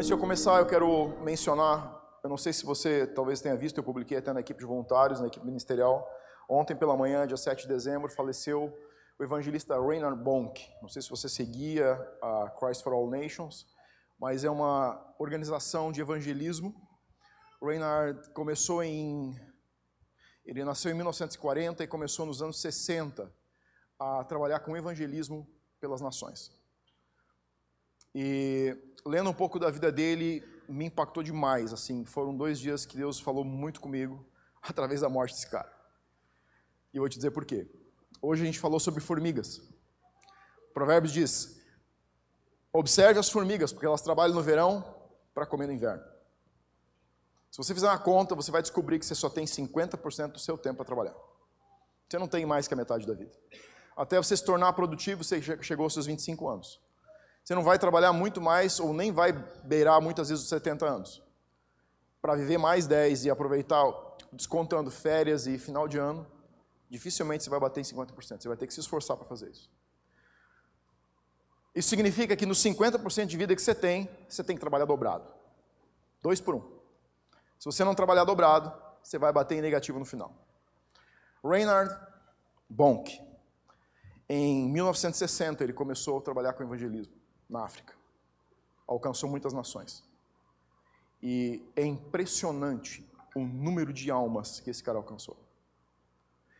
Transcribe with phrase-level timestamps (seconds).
[0.00, 3.76] Antes de eu começar, eu quero mencionar, eu não sei se você talvez tenha visto,
[3.76, 6.08] eu publiquei até na equipe de voluntários, na equipe ministerial.
[6.48, 8.74] Ontem pela manhã, dia 7 de dezembro, faleceu
[9.18, 10.58] o evangelista Reinhard Bonk.
[10.80, 13.66] Não sei se você seguia a Christ for All Nations,
[14.18, 16.74] mas é uma organização de evangelismo.
[17.62, 19.38] Reinhard começou em
[20.46, 23.30] ele nasceu em 1940 e começou nos anos 60
[23.98, 25.46] a trabalhar com evangelismo
[25.78, 26.58] pelas nações.
[28.14, 31.72] E lendo um pouco da vida dele, me impactou demais.
[31.72, 34.24] Assim, foram dois dias que Deus falou muito comigo
[34.62, 35.72] através da morte desse cara.
[36.92, 37.70] E eu vou te dizer por quê.
[38.20, 39.60] Hoje a gente falou sobre formigas.
[40.74, 41.60] Provérbios diz:
[42.72, 44.84] observe as formigas, porque elas trabalham no verão
[45.34, 46.02] para comer no inverno.
[47.50, 50.56] Se você fizer uma conta, você vai descobrir que você só tem 50% do seu
[50.56, 51.14] tempo para trabalhar.
[52.08, 53.32] Você não tem mais que a metade da vida.
[53.96, 56.80] Até você se tornar produtivo, você chegou aos seus 25 anos.
[57.50, 59.32] Você não vai trabalhar muito mais ou nem vai
[59.64, 61.20] beirar muitas vezes os 70 anos.
[62.22, 63.92] Para viver mais 10 e aproveitar,
[64.32, 66.24] descontando férias e final de ano,
[66.88, 68.40] dificilmente você vai bater em 50%.
[68.40, 69.68] Você vai ter que se esforçar para fazer isso.
[71.74, 75.26] Isso significa que nos 50% de vida que você tem, você tem que trabalhar dobrado.
[76.22, 76.60] Dois por um.
[77.58, 80.32] Se você não trabalhar dobrado, você vai bater em negativo no final.
[81.44, 81.98] Reinhard
[82.68, 83.20] Bonk,
[84.28, 87.18] em 1960, ele começou a trabalhar com evangelismo
[87.50, 87.94] na África.
[88.86, 90.02] Alcançou muitas nações.
[91.22, 95.36] E é impressionante o número de almas que esse cara alcançou.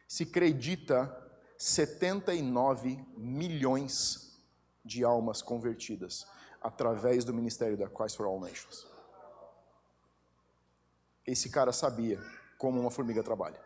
[0.07, 1.17] Se acredita
[1.57, 4.39] 79 milhões
[4.85, 6.27] de almas convertidas
[6.61, 8.87] através do ministério da Christ for All Nations.
[11.27, 12.21] Esse cara sabia
[12.59, 13.61] como uma formiga trabalha.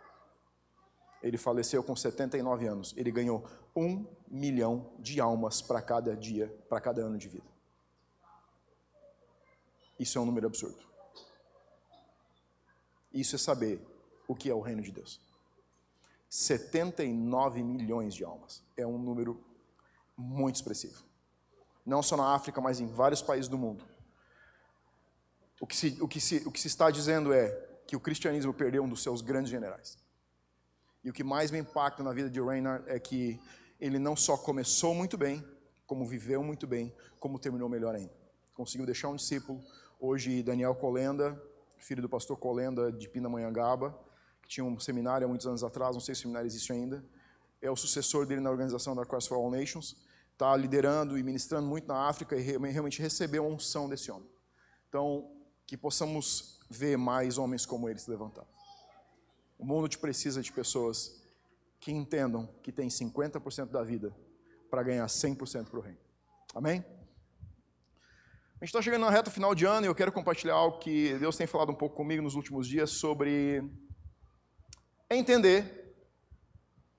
[1.23, 2.95] Ele faleceu com 79 anos.
[2.97, 7.47] Ele ganhou um milhão de almas para cada dia, para cada ano de vida.
[9.99, 10.83] Isso é um número absurdo.
[13.13, 13.81] Isso é saber
[14.27, 15.21] o que é o reino de Deus.
[16.29, 18.63] 79 milhões de almas.
[18.77, 19.41] É um número
[20.17, 21.05] muito expressivo.
[21.87, 23.85] Não só na África, mas em vários países do mundo.
[25.61, 27.51] O que, se, o, que se, o que se está dizendo é
[27.87, 29.97] que o cristianismo perdeu um dos seus grandes generais.
[31.05, 33.39] E o que mais me impacta na vida de Reinhard é que
[33.85, 35.45] ele não só começou muito bem,
[35.87, 36.91] como viveu muito bem,
[37.21, 38.15] como terminou melhor ainda.
[38.55, 39.63] Conseguiu deixar um discípulo.
[40.01, 41.39] Hoje, Daniel Colenda,
[41.77, 43.95] filho do pastor Colenda de Pindamonhangaba,
[44.41, 47.05] que tinha um seminário há muitos anos atrás, não sei se o seminário existe ainda,
[47.61, 49.95] é o sucessor dele na organização da Cross for All Nations,
[50.33, 54.31] está liderando e ministrando muito na África e realmente recebeu a unção desse homem.
[54.89, 55.31] Então,
[55.67, 58.47] que possamos ver mais homens como ele se levantar.
[59.59, 61.23] O mundo te precisa de pessoas
[61.85, 64.11] que entendam que tem 50% da vida
[64.71, 65.99] para ganhar 100% para o reino.
[66.55, 66.83] Amém?
[68.55, 71.13] A gente está chegando na reta final de ano e eu quero compartilhar algo que
[71.19, 73.63] Deus tem falado um pouco comigo nos últimos dias sobre
[75.11, 75.95] entender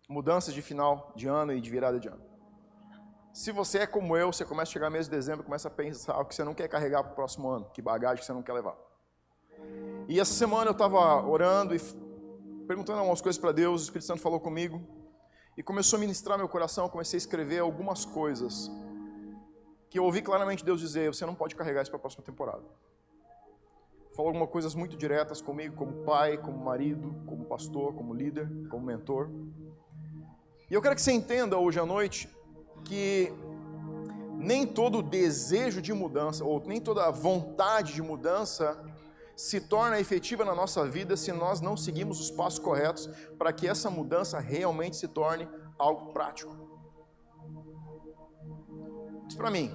[0.07, 2.23] mudanças de final de ano e de virada de ano.
[3.33, 6.19] Se você é como eu, você começa a chegar mês de dezembro começa a pensar
[6.19, 8.43] o que você não quer carregar para o próximo ano, que bagagem que você não
[8.43, 8.77] quer levar.
[10.07, 12.04] E essa semana eu estava orando e
[12.65, 14.81] perguntando algumas coisas para Deus, o Espírito Santo falou comigo
[15.55, 18.69] e começou a ministrar meu coração, eu comecei a escrever algumas coisas
[19.89, 22.63] que eu ouvi claramente Deus dizer, você não pode carregar isso para a próxima temporada.
[24.15, 28.85] Falou algumas coisas muito diretas comigo, como pai, como marido, como pastor, como líder, como
[28.85, 29.29] mentor.
[30.69, 32.29] E eu quero que você entenda hoje à noite
[32.83, 33.31] que
[34.37, 38.81] nem todo desejo de mudança, ou nem toda vontade de mudança,
[39.35, 43.67] se torna efetiva na nossa vida se nós não seguimos os passos corretos para que
[43.67, 45.47] essa mudança realmente se torne
[45.77, 46.55] algo prático.
[49.27, 49.71] Diz para mim,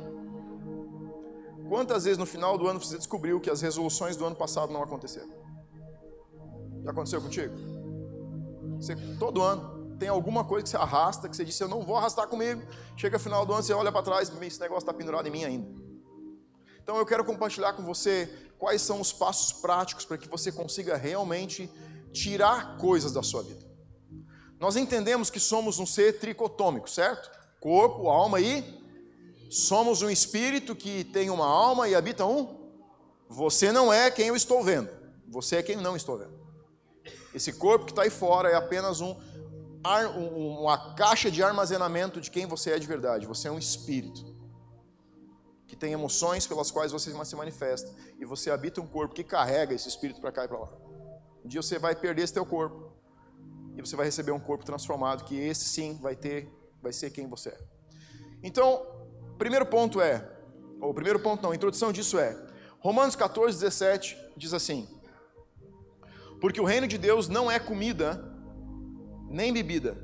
[1.69, 4.82] quantas vezes no final do ano você descobriu que as resoluções do ano passado não
[4.82, 5.31] aconteceram?
[6.82, 7.54] Já aconteceu contigo?
[8.77, 11.97] Você, todo ano tem alguma coisa que você arrasta, que você disse, eu não vou
[11.97, 12.63] arrastar comigo.
[12.97, 15.90] Chega final do ano, você olha para trás, esse negócio está pendurado em mim ainda.
[16.82, 18.28] Então eu quero compartilhar com você
[18.59, 21.71] quais são os passos práticos para que você consiga realmente
[22.12, 23.65] tirar coisas da sua vida.
[24.59, 27.30] Nós entendemos que somos um ser tricotômico, certo?
[27.60, 28.80] Corpo, alma e
[29.50, 32.71] somos um espírito que tem uma alma e habita um.
[33.28, 34.91] Você não é quem eu estou vendo,
[35.28, 36.38] você é quem não estou vendo.
[37.32, 39.16] Esse corpo que está aí fora é apenas um
[39.82, 43.27] uma caixa de armazenamento de quem você é de verdade.
[43.27, 44.29] Você é um espírito
[45.80, 49.88] tem emoções pelas quais você se manifesta e você habita um corpo que carrega esse
[49.88, 50.68] espírito para cá e para lá.
[51.42, 52.92] Um dia você vai perder esse teu corpo
[53.74, 57.27] e você vai receber um corpo transformado que esse sim vai ter, vai ser quem
[57.27, 57.59] você é.
[58.42, 58.86] Então,
[59.38, 60.30] primeiro ponto é,
[60.80, 62.36] ou primeiro ponto não, a introdução disso é,
[62.78, 64.86] Romanos 14, 17 diz assim:
[66.41, 68.22] Porque o reino de Deus não é comida
[69.28, 69.97] nem bebida,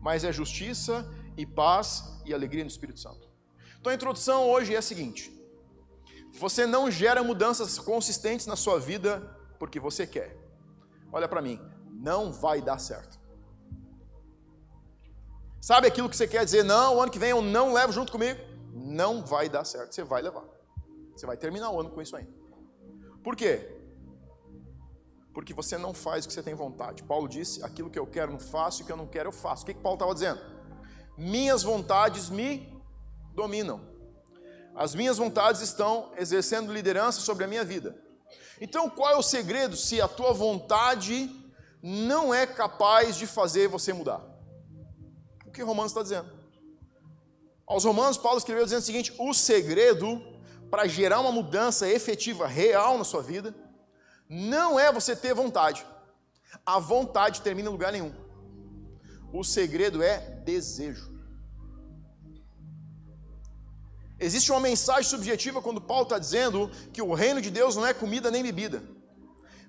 [0.00, 3.25] mas é justiça e paz e alegria no Espírito Santo.
[3.86, 5.32] Então a introdução hoje é a seguinte:
[6.32, 9.20] você não gera mudanças consistentes na sua vida
[9.60, 10.36] porque você quer.
[11.12, 11.60] Olha para mim,
[11.92, 13.16] não vai dar certo.
[15.60, 18.10] Sabe aquilo que você quer dizer, não, o ano que vem eu não levo junto
[18.10, 18.40] comigo?
[18.72, 20.42] Não vai dar certo, você vai levar.
[21.14, 22.26] Você vai terminar o ano com isso aí.
[23.22, 23.72] Por quê?
[25.32, 27.04] Porque você não faz o que você tem vontade.
[27.04, 29.62] Paulo disse: aquilo que eu quero não faço, o que eu não quero eu faço.
[29.62, 30.40] O que, que Paulo estava dizendo?
[31.16, 32.75] Minhas vontades me
[33.36, 33.80] dominam.
[34.74, 37.96] As minhas vontades estão exercendo liderança sobre a minha vida.
[38.60, 41.30] Então, qual é o segredo se a tua vontade
[41.82, 44.20] não é capaz de fazer você mudar?
[45.46, 46.34] O que Romanos está dizendo?
[47.66, 50.20] Aos Romanos, Paulo escreveu dizendo o seguinte: o segredo
[50.70, 53.54] para gerar uma mudança efetiva, real na sua vida,
[54.28, 55.86] não é você ter vontade.
[56.64, 58.14] A vontade termina em lugar nenhum.
[59.32, 61.15] O segredo é desejo.
[64.18, 67.92] Existe uma mensagem subjetiva quando Paulo está dizendo que o reino de Deus não é
[67.92, 68.82] comida nem bebida.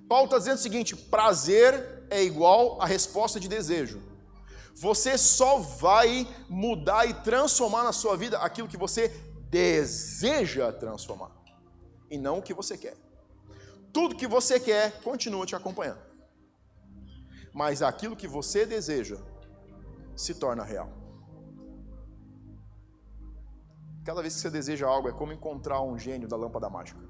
[0.07, 4.01] Paulo está dizendo o seguinte: prazer é igual a resposta de desejo.
[4.75, 9.09] Você só vai mudar e transformar na sua vida aquilo que você
[9.49, 11.31] deseja transformar
[12.09, 12.95] e não o que você quer.
[13.91, 15.99] Tudo que você quer continua te acompanhando,
[17.53, 19.17] mas aquilo que você deseja
[20.15, 20.96] se torna real.
[24.07, 27.01] Cada vez que você deseja algo, é como encontrar um gênio da lâmpada mágica.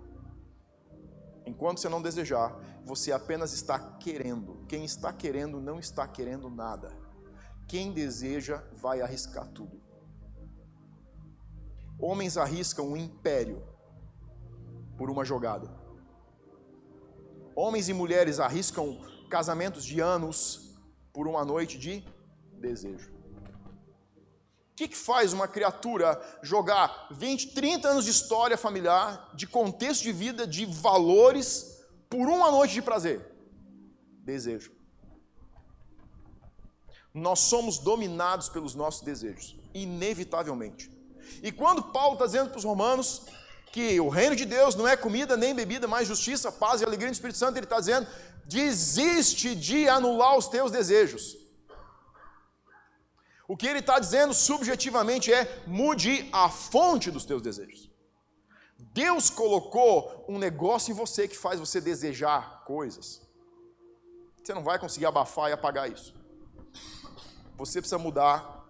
[1.46, 4.66] Enquanto você não desejar, você apenas está querendo.
[4.68, 6.90] Quem está querendo não está querendo nada.
[7.68, 9.80] Quem deseja vai arriscar tudo.
[12.00, 13.62] Homens arriscam um império
[14.98, 15.70] por uma jogada.
[17.56, 20.76] Homens e mulheres arriscam casamentos de anos
[21.14, 22.04] por uma noite de
[22.60, 23.17] desejo.
[24.78, 30.12] Que, que faz uma criatura jogar 20, 30 anos de história familiar, de contexto de
[30.12, 33.26] vida, de valores, por uma noite de prazer?
[34.24, 34.72] Desejo.
[37.12, 40.92] Nós somos dominados pelos nossos desejos, inevitavelmente.
[41.42, 43.24] E quando Paulo está dizendo para os romanos
[43.72, 47.08] que o reino de Deus não é comida nem bebida, mas justiça, paz e alegria
[47.08, 48.08] no Espírito Santo, ele está dizendo:
[48.46, 51.47] desiste de anular os teus desejos.
[53.48, 57.90] O que ele está dizendo subjetivamente é: mude a fonte dos teus desejos.
[58.78, 63.22] Deus colocou um negócio em você que faz você desejar coisas.
[64.44, 66.14] Você não vai conseguir abafar e apagar isso.
[67.58, 68.66] Você precisa mudar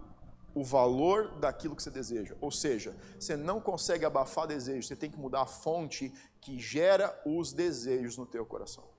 [0.53, 2.35] o valor daquilo que você deseja.
[2.41, 7.19] Ou seja, você não consegue abafar desejo, você tem que mudar a fonte que gera
[7.25, 8.96] os desejos no teu coração.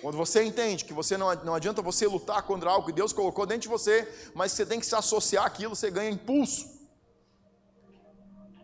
[0.00, 3.46] Quando você entende que você não, não adianta você lutar contra algo que Deus colocou
[3.46, 6.74] dentro de você, mas você tem que se associar àquilo, você ganha impulso.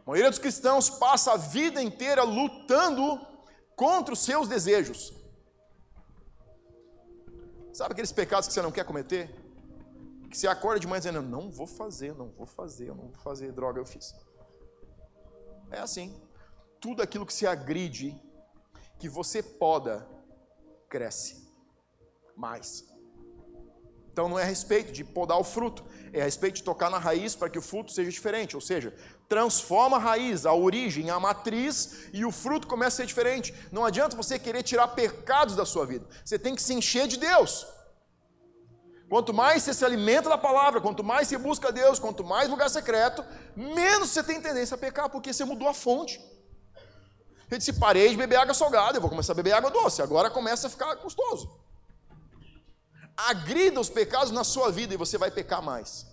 [0.04, 3.20] A maioria dos cristãos passa a vida inteira lutando
[3.76, 5.12] contra os seus desejos.
[7.72, 9.42] Sabe aqueles pecados que você não quer cometer?
[10.32, 13.18] que você acorda de manhã dizendo, não vou fazer, não vou fazer, eu não vou
[13.18, 14.14] fazer, droga, eu fiz.
[15.70, 16.18] É assim.
[16.80, 18.18] Tudo aquilo que se agride,
[18.98, 20.08] que você poda,
[20.92, 21.30] cresce
[22.36, 22.84] mais.
[24.12, 25.82] Então não é a respeito de podar o fruto,
[26.12, 28.54] é a respeito de tocar na raiz para que o fruto seja diferente.
[28.54, 28.94] Ou seja,
[29.26, 33.54] transforma a raiz, a origem, a matriz e o fruto começa a ser diferente.
[33.72, 36.06] Não adianta você querer tirar pecados da sua vida.
[36.22, 37.66] Você tem que se encher de Deus.
[39.08, 42.68] Quanto mais você se alimenta da palavra, quanto mais você busca Deus, quanto mais lugar
[42.68, 43.24] secreto,
[43.56, 46.20] menos você tem tendência a pecar, porque você mudou a fonte.
[47.52, 50.00] Ele disse: parei de beber água salgada, eu vou começar a beber água doce.
[50.00, 51.60] Agora começa a ficar gostoso.
[53.14, 56.06] Agrida os pecados na sua vida e você vai pecar mais.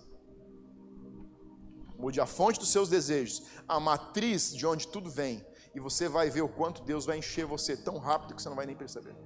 [1.96, 5.44] Mude a fonte dos seus desejos, a matriz de onde tudo vem,
[5.74, 8.56] e você vai ver o quanto Deus vai encher você tão rápido que você não
[8.56, 9.16] vai nem perceber.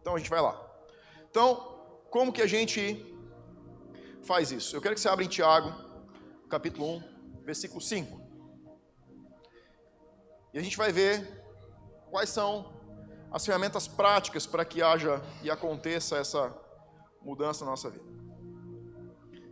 [0.00, 0.58] Então a gente vai lá.
[1.30, 1.46] Então,
[2.10, 3.14] como que a gente
[4.22, 4.74] faz isso?
[4.74, 5.70] Eu quero que você abra em Tiago,
[6.48, 8.25] capítulo 1, versículo 5.
[10.56, 11.22] E a gente vai ver
[12.10, 12.72] quais são
[13.30, 16.50] as ferramentas práticas para que haja e aconteça essa
[17.20, 18.06] mudança na nossa vida.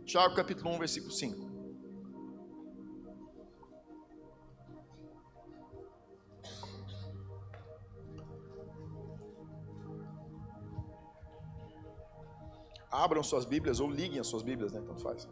[0.03, 1.45] Tiago capítulo 1, versículo 5.
[12.89, 14.81] abram suas Bíblias ou liguem as suas Bíblias, né?
[14.81, 15.27] Tanto faz.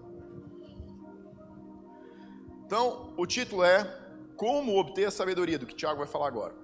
[2.66, 4.03] Então, o título é
[4.36, 6.56] como obter a sabedoria, do que Tiago vai falar agora.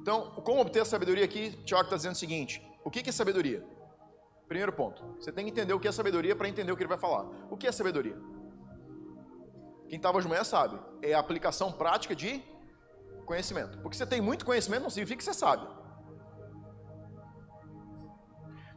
[0.00, 3.64] Então, como obter a sabedoria aqui, Tiago está dizendo o seguinte: o que é sabedoria?
[4.46, 6.88] Primeiro ponto, você tem que entender o que é sabedoria para entender o que ele
[6.88, 7.26] vai falar.
[7.50, 8.16] O que é sabedoria?
[9.88, 12.42] Quem estava hoje de manhã sabe, é a aplicação prática de
[13.26, 13.78] conhecimento.
[13.78, 15.66] Porque você tem muito conhecimento não significa que você sabe.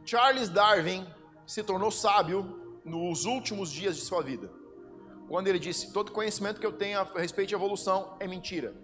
[0.04, 1.06] Charles Darwin
[1.46, 4.50] se tornou sábio nos últimos dias de sua vida.
[5.28, 8.74] Quando ele disse: Todo conhecimento que eu tenho a respeito de evolução é mentira.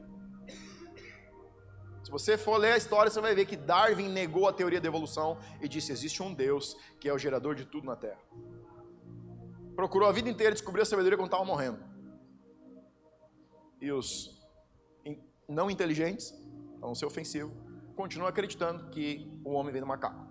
[2.04, 4.88] Se você for ler a história, você vai ver que Darwin negou a teoria da
[4.88, 8.20] evolução e disse: Existe um Deus que é o gerador de tudo na Terra.
[9.76, 11.78] Procurou a vida inteira descobrir a sabedoria quando estava morrendo.
[13.80, 14.38] E os
[15.48, 16.34] não inteligentes,
[16.82, 17.52] a não ser ofensivo,
[17.94, 20.27] continuam acreditando que o homem vem do macaco.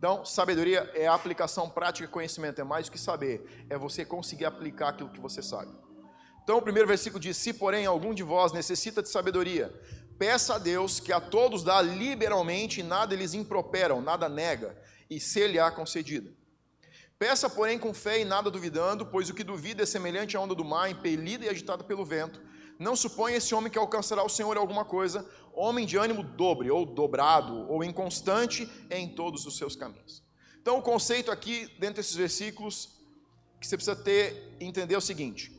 [0.00, 4.02] Então, sabedoria é a aplicação prática de conhecimento, é mais do que saber, é você
[4.02, 5.70] conseguir aplicar aquilo que você sabe.
[6.42, 9.70] Então, o primeiro versículo diz: Se, porém, algum de vós necessita de sabedoria,
[10.18, 14.74] peça a Deus que a todos dá liberalmente e nada eles improperam, nada nega,
[15.10, 16.34] e se lhe há concedido.
[17.18, 20.54] Peça, porém, com fé e nada duvidando, pois o que duvida é semelhante à onda
[20.54, 22.40] do mar, impelida e agitada pelo vento.
[22.80, 26.86] Não suponha esse homem que alcançará o Senhor alguma coisa, homem de ânimo dobre, ou
[26.86, 30.24] dobrado, ou inconstante em todos os seus caminhos.
[30.62, 32.98] Então, o conceito aqui, dentro desses versículos,
[33.60, 35.52] que você precisa ter, entender é o seguinte: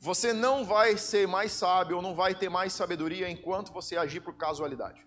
[0.00, 4.20] você não vai ser mais sábio ou não vai ter mais sabedoria enquanto você agir
[4.20, 5.06] por casualidade.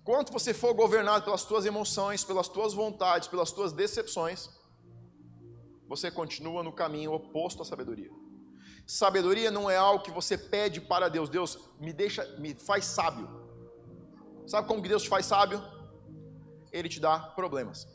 [0.00, 4.48] Enquanto você for governado pelas tuas emoções, pelas tuas vontades, pelas tuas decepções,
[5.88, 8.10] você continua no caminho oposto à sabedoria.
[8.86, 11.28] Sabedoria não é algo que você pede para Deus.
[11.28, 13.28] Deus me deixa, me faz sábio.
[14.46, 15.62] Sabe como que Deus te faz sábio?
[16.70, 17.88] Ele te dá problemas.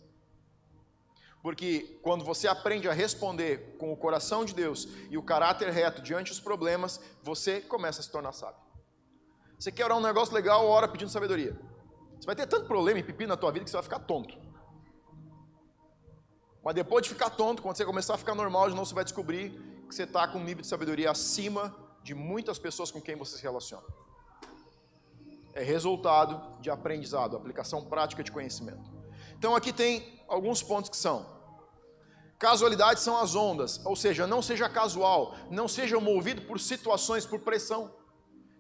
[1.41, 6.01] Porque quando você aprende a responder com o coração de Deus e o caráter reto
[6.01, 8.61] diante dos problemas, você começa a se tornar sábio.
[9.57, 11.59] Você quer orar um negócio legal, ora pedindo sabedoria.
[12.19, 14.37] Você vai ter tanto problema e pipi na tua vida que você vai ficar tonto.
[16.63, 19.03] Mas depois de ficar tonto, quando você começar a ficar normal de novo, você vai
[19.03, 19.49] descobrir
[19.87, 23.37] que você está com um nível de sabedoria acima de muitas pessoas com quem você
[23.37, 23.85] se relaciona.
[25.53, 28.89] É resultado de aprendizado, aplicação prática de conhecimento.
[29.37, 31.25] Então aqui tem alguns pontos que são:
[32.37, 37.39] casualidades são as ondas, ou seja, não seja casual, não seja movido por situações, por
[37.39, 37.91] pressão.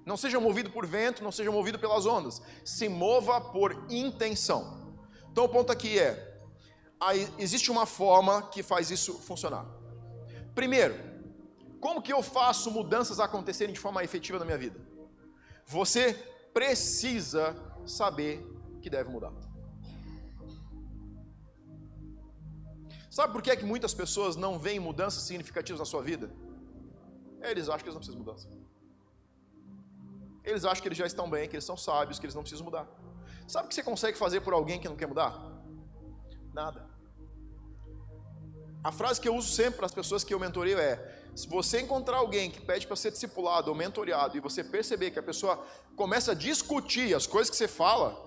[0.03, 2.41] Não seja movido por vento, não seja movido pelas ondas.
[2.65, 4.95] Se mova por intenção.
[5.31, 6.30] Então o ponto aqui é:
[7.37, 9.65] existe uma forma que faz isso funcionar.
[10.53, 10.95] Primeiro,
[11.79, 14.79] como que eu faço mudanças acontecerem de forma efetiva na minha vida?
[15.65, 16.13] Você
[16.53, 17.55] precisa
[17.85, 18.45] saber
[18.81, 19.33] que deve mudar.
[23.09, 26.31] Sabe por que, é que muitas pessoas não veem mudanças significativas na sua vida?
[27.41, 28.47] Eles acham que eles não precisam de mudança.
[30.43, 32.63] Eles acham que eles já estão bem, que eles são sábios, que eles não precisam
[32.63, 32.87] mudar.
[33.47, 35.33] Sabe o que você consegue fazer por alguém que não quer mudar?
[36.53, 36.90] Nada.
[38.83, 40.97] A frase que eu uso sempre para as pessoas que eu mentoreio é:
[41.35, 45.19] se você encontrar alguém que pede para ser discipulado ou mentoreado e você perceber que
[45.19, 45.63] a pessoa
[45.95, 48.17] começa a discutir as coisas que você fala,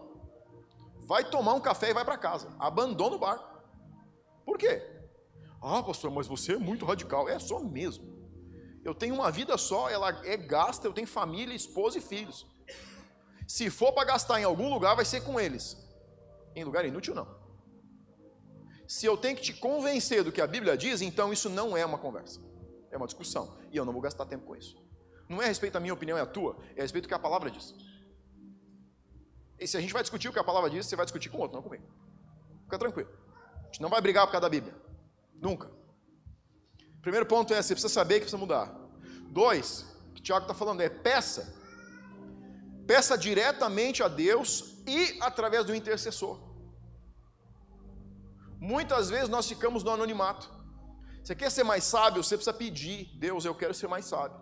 [1.07, 2.49] vai tomar um café e vai para casa.
[2.59, 3.39] Abandona o bar.
[4.45, 4.83] Por quê?
[5.61, 7.29] Ah, pastor, mas você é muito radical.
[7.29, 8.15] É só mesmo.
[8.85, 12.47] Eu tenho uma vida só, ela é gasta, eu tenho família, esposa e filhos.
[13.49, 15.77] Se for para gastar em algum lugar, vai ser com eles.
[16.55, 17.44] Em lugar inútil, não.
[18.87, 21.85] Se eu tenho que te convencer do que a Bíblia diz, então isso não é
[21.85, 22.41] uma conversa,
[22.91, 23.57] é uma discussão.
[23.73, 24.77] E eu não vou gastar tempo com isso.
[25.29, 27.15] Não é a respeito da minha opinião, é a tua, é a respeito do que
[27.15, 27.75] a palavra diz.
[29.59, 31.39] E se a gente vai discutir o que a palavra diz, você vai discutir com
[31.39, 31.85] o outro, não comigo.
[32.65, 33.09] Fica tranquilo.
[33.63, 34.75] A gente não vai brigar por causa da Bíblia.
[35.41, 35.71] Nunca.
[37.01, 38.75] Primeiro ponto é, você precisa saber que precisa mudar.
[39.29, 41.55] Dois, o que o Tiago está falando é peça.
[42.87, 46.54] Peça diretamente a Deus e através do intercessor.
[48.65, 50.51] Muitas vezes nós ficamos no anonimato.
[51.23, 52.25] Você quer ser mais sábio?
[52.25, 53.11] Você precisa pedir.
[53.19, 54.41] Deus, eu quero ser mais sábio.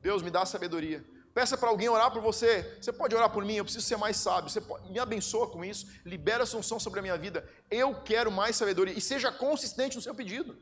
[0.00, 1.04] Deus, me dá sabedoria.
[1.34, 2.78] Peça para alguém orar por você.
[2.80, 4.48] Você pode orar por mim, eu preciso ser mais sábio.
[4.48, 5.88] Você pode, me abençoa com isso.
[6.04, 7.48] Libera essa unção sobre a minha vida.
[7.68, 8.96] Eu quero mais sabedoria.
[8.96, 10.56] E seja consistente no seu pedido.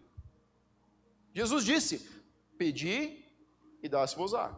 [1.35, 2.11] Jesus disse:
[2.57, 3.23] Pedi
[3.83, 4.51] e dá-se-vos-á.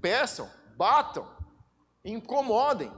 [0.00, 1.28] Peçam, batam,
[2.04, 2.92] incomodem.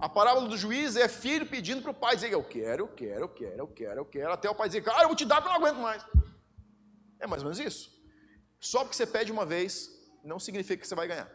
[0.00, 3.24] A parábola do juiz é filho pedindo para o pai dizer: Eu quero, eu quero,
[3.24, 5.36] eu quero, eu quero, eu quero, até o pai dizer: Cara, eu vou te dar
[5.42, 6.04] porque eu não aguento mais.
[7.18, 7.90] É mais ou menos isso.
[8.60, 9.90] Só porque você pede uma vez,
[10.22, 11.30] não significa que você vai ganhar.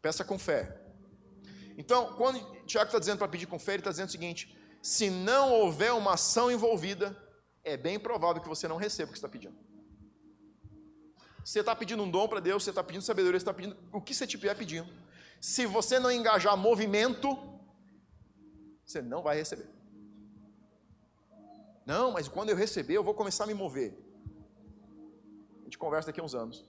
[0.00, 0.80] Peça com fé.
[1.76, 5.10] Então, quando Tiago está dizendo para pedir com fé, ele está dizendo o seguinte: se
[5.10, 7.16] não houver uma ação envolvida,
[7.64, 9.56] é bem provável que você não receba o que está pedindo.
[11.44, 14.00] Você está pedindo um dom para Deus, você está pedindo sabedoria, você está pedindo o
[14.00, 14.88] que você estiver pedindo.
[15.44, 17.28] Se você não engajar movimento,
[18.82, 19.68] você não vai receber.
[21.84, 23.92] Não, mas quando eu receber, eu vou começar a me mover.
[25.60, 26.64] A gente conversa daqui a uns anos,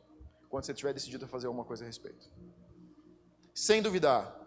[0.49, 2.29] quando você tiver decidido a fazer alguma coisa a respeito.
[3.53, 4.37] Sem duvidar,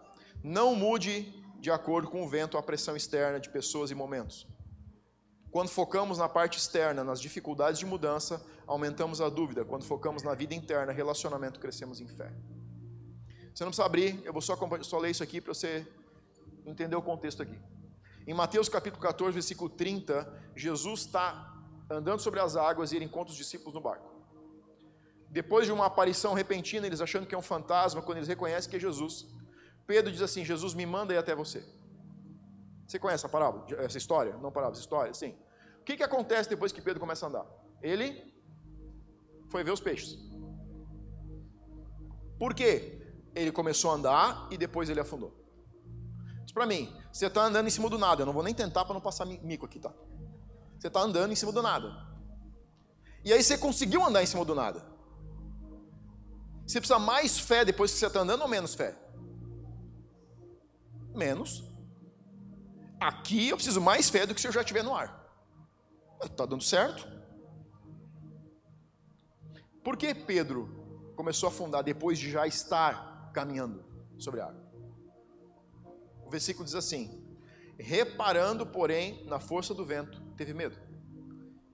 [0.43, 4.45] não mude de acordo com o vento a pressão externa de pessoas e momentos.
[5.49, 9.65] Quando focamos na parte externa, nas dificuldades de mudança, aumentamos a dúvida.
[9.65, 12.31] Quando focamos na vida interna, relacionamento, crescemos em fé.
[13.59, 15.85] Você não precisa abrir, eu vou só, só ler isso aqui para você
[16.65, 17.59] entender o contexto aqui.
[18.25, 23.31] Em Mateus capítulo 14, versículo 30, Jesus está andando sobre as águas e ele encontra
[23.31, 24.09] os discípulos no barco.
[25.29, 28.77] Depois de uma aparição repentina, eles achando que é um fantasma, quando eles reconhecem que
[28.77, 29.27] é Jesus,
[29.85, 31.61] Pedro diz assim: Jesus me manda ir até você.
[32.87, 34.37] Você conhece essa parábola, essa história?
[34.37, 35.13] Não parábola, essa história?
[35.13, 35.35] Sim.
[35.81, 37.45] O que, que acontece depois que Pedro começa a andar?
[37.81, 38.33] Ele
[39.49, 40.17] foi ver os peixes.
[42.39, 42.98] Por quê?
[43.35, 45.33] Ele começou a andar e depois ele afundou.
[46.43, 48.21] Diz para mim, você está andando em cima do nada.
[48.21, 49.93] Eu não vou nem tentar para não passar mico aqui, tá?
[50.77, 52.07] Você está andando em cima do nada.
[53.23, 54.83] E aí você conseguiu andar em cima do nada.
[56.65, 58.95] Você precisa mais fé depois que você está andando ou menos fé?
[61.15, 61.63] Menos.
[62.99, 65.27] Aqui eu preciso mais fé do que se eu já estiver no ar.
[66.23, 67.07] Está dando certo?
[69.83, 73.83] Por que Pedro começou a afundar depois de já estar caminhando
[74.17, 74.69] sobre a água?
[76.25, 77.25] O versículo diz assim:
[77.77, 80.77] Reparando, porém, na força do vento, teve medo.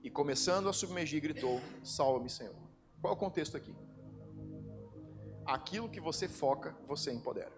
[0.02, 2.54] E começando a submergir, gritou: Salva-me, Senhor.
[3.00, 3.74] Qual é o contexto aqui?
[5.44, 7.52] Aquilo que você foca, você empodera.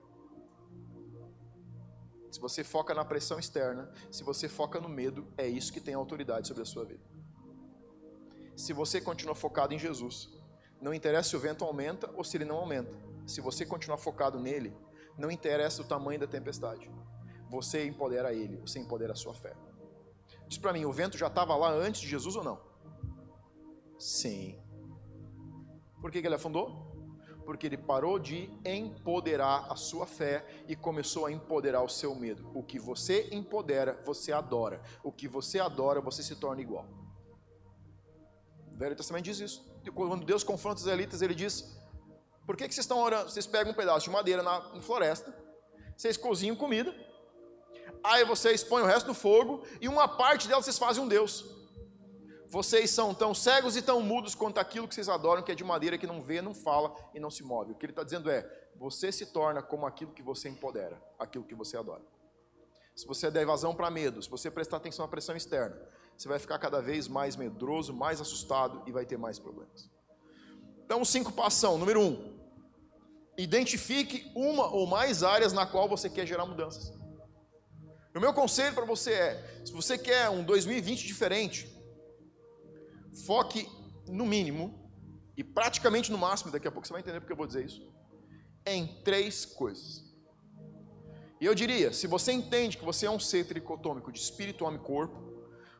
[2.30, 5.94] Se você foca na pressão externa, se você foca no medo, é isso que tem
[5.94, 7.02] autoridade sobre a sua vida.
[8.56, 10.28] Se você continua focado em Jesus,
[10.80, 12.92] não interessa se o vento aumenta ou se ele não aumenta.
[13.28, 14.76] Se você continuar focado nele,
[15.16, 16.90] não interessa o tamanho da tempestade.
[17.48, 19.54] Você empodera ele, você empodera a sua fé.
[20.48, 22.60] Diz para mim, o vento já estava lá antes de Jesus ou não?
[23.98, 24.60] Sim.
[26.00, 26.88] Por que, que ele afundou?
[27.48, 32.46] porque ele parou de empoderar a sua fé e começou a empoderar o seu medo.
[32.52, 34.82] O que você empodera, você adora.
[35.02, 36.86] O que você adora, você se torna igual.
[38.70, 39.66] O Velho Testamento diz isso.
[39.94, 41.77] Quando Deus confronta os israelitas, ele diz:
[42.48, 43.30] Por que, que vocês estão orando?
[43.30, 45.32] Vocês pegam um pedaço de madeira na, na floresta,
[45.96, 46.94] vocês cozinham comida,
[48.02, 51.58] aí vocês põem o resto no fogo, e uma parte dela vocês fazem um Deus
[52.50, 55.64] vocês são tão cegos e tão mudos quanto aquilo que vocês adoram, que é de
[55.64, 57.72] madeira que não vê, não fala e não se move.
[57.72, 58.42] O que ele está dizendo é:
[58.76, 62.02] você se torna como aquilo que você empodera, aquilo que você adora.
[62.96, 65.78] Se você der evasão para medo, se você prestar atenção à pressão externa,
[66.16, 69.88] você vai ficar cada vez mais medroso, mais assustado e vai ter mais problemas.
[70.84, 72.37] Então, os cinco passos número um,
[73.38, 76.92] identifique uma ou mais áreas na qual você quer gerar mudanças.
[78.14, 81.72] O meu conselho para você é: se você quer um 2020 diferente,
[83.24, 83.68] foque
[84.08, 84.90] no mínimo,
[85.36, 87.88] e praticamente no máximo, daqui a pouco você vai entender porque eu vou dizer isso,
[88.66, 90.04] em três coisas.
[91.40, 94.78] E eu diria, se você entende que você é um ser tricotômico de espírito, alma
[94.78, 95.16] e corpo,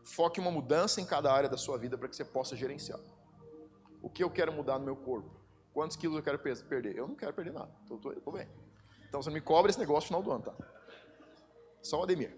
[0.04, 3.00] foque uma mudança em cada área da sua vida para que você possa gerenciar.
[4.00, 5.37] O que eu quero mudar no meu corpo?
[5.78, 6.96] Quantos quilos eu quero perder?
[6.96, 8.48] Eu não quero perder nada, estou bem.
[9.08, 10.66] Então você me cobra esse negócio no final do ano, tá?
[11.80, 12.36] Só o Ademir.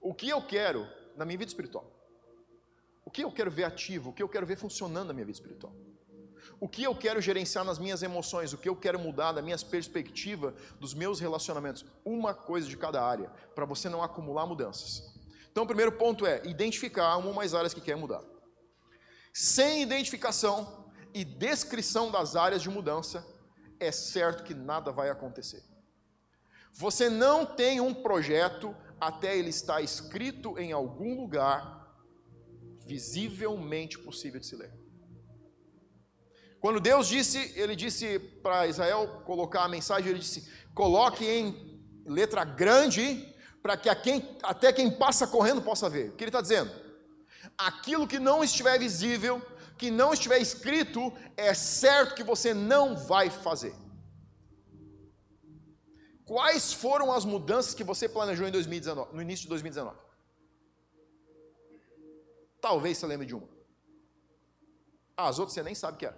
[0.00, 0.84] O que eu quero
[1.16, 1.88] na minha vida espiritual?
[3.04, 4.10] O que eu quero ver ativo?
[4.10, 5.72] O que eu quero ver funcionando na minha vida espiritual?
[6.58, 8.52] O que eu quero gerenciar nas minhas emoções?
[8.52, 11.86] O que eu quero mudar da minha perspectiva, dos meus relacionamentos?
[12.04, 15.14] Uma coisa de cada área, para você não acumular mudanças.
[15.48, 18.24] Então, o primeiro ponto é identificar uma ou mais áreas que quer mudar.
[19.32, 20.82] Sem identificação
[21.14, 23.24] e descrição das áreas de mudança,
[23.78, 25.62] é certo que nada vai acontecer.
[26.72, 31.84] Você não tem um projeto até ele estar escrito em algum lugar
[32.84, 34.72] visivelmente possível de se ler.
[36.60, 42.44] Quando Deus disse, ele disse para Israel colocar a mensagem, ele disse: coloque em letra
[42.44, 46.10] grande para que quem, até quem passa correndo possa ver.
[46.10, 46.70] O que ele está dizendo?
[47.56, 49.40] Aquilo que não estiver visível,
[49.84, 51.00] que não estiver escrito,
[51.36, 53.74] é certo que você não vai fazer.
[56.24, 59.98] Quais foram as mudanças que você planejou em 2019, no início de 2019?
[62.62, 63.48] Talvez você lembre de uma.
[65.14, 66.14] As outras você nem sabe o que é.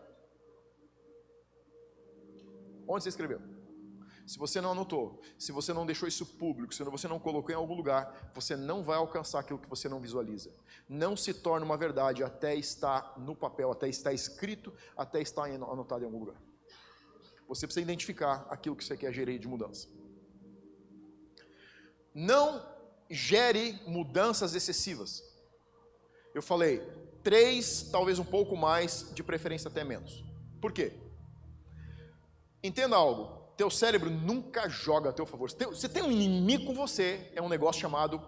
[2.87, 3.41] Onde você escreveu?
[4.27, 7.55] Se você não anotou, se você não deixou isso público, se você não colocou em
[7.55, 10.53] algum lugar, você não vai alcançar aquilo que você não visualiza.
[10.89, 16.03] Não se torna uma verdade até estar no papel, até estar escrito, até estar anotado
[16.03, 16.43] em algum lugar.
[17.47, 19.89] Você precisa identificar aquilo que você quer gerir de mudança.
[22.13, 22.67] Não
[23.09, 25.23] gere mudanças excessivas.
[26.35, 26.81] Eu falei,
[27.23, 30.25] três, talvez um pouco mais, de preferência até menos.
[30.61, 30.93] Por quê?
[32.61, 35.51] Entenda algo teu cérebro nunca joga a teu favor.
[35.51, 38.21] Você tem um inimigo com você, é um negócio chamado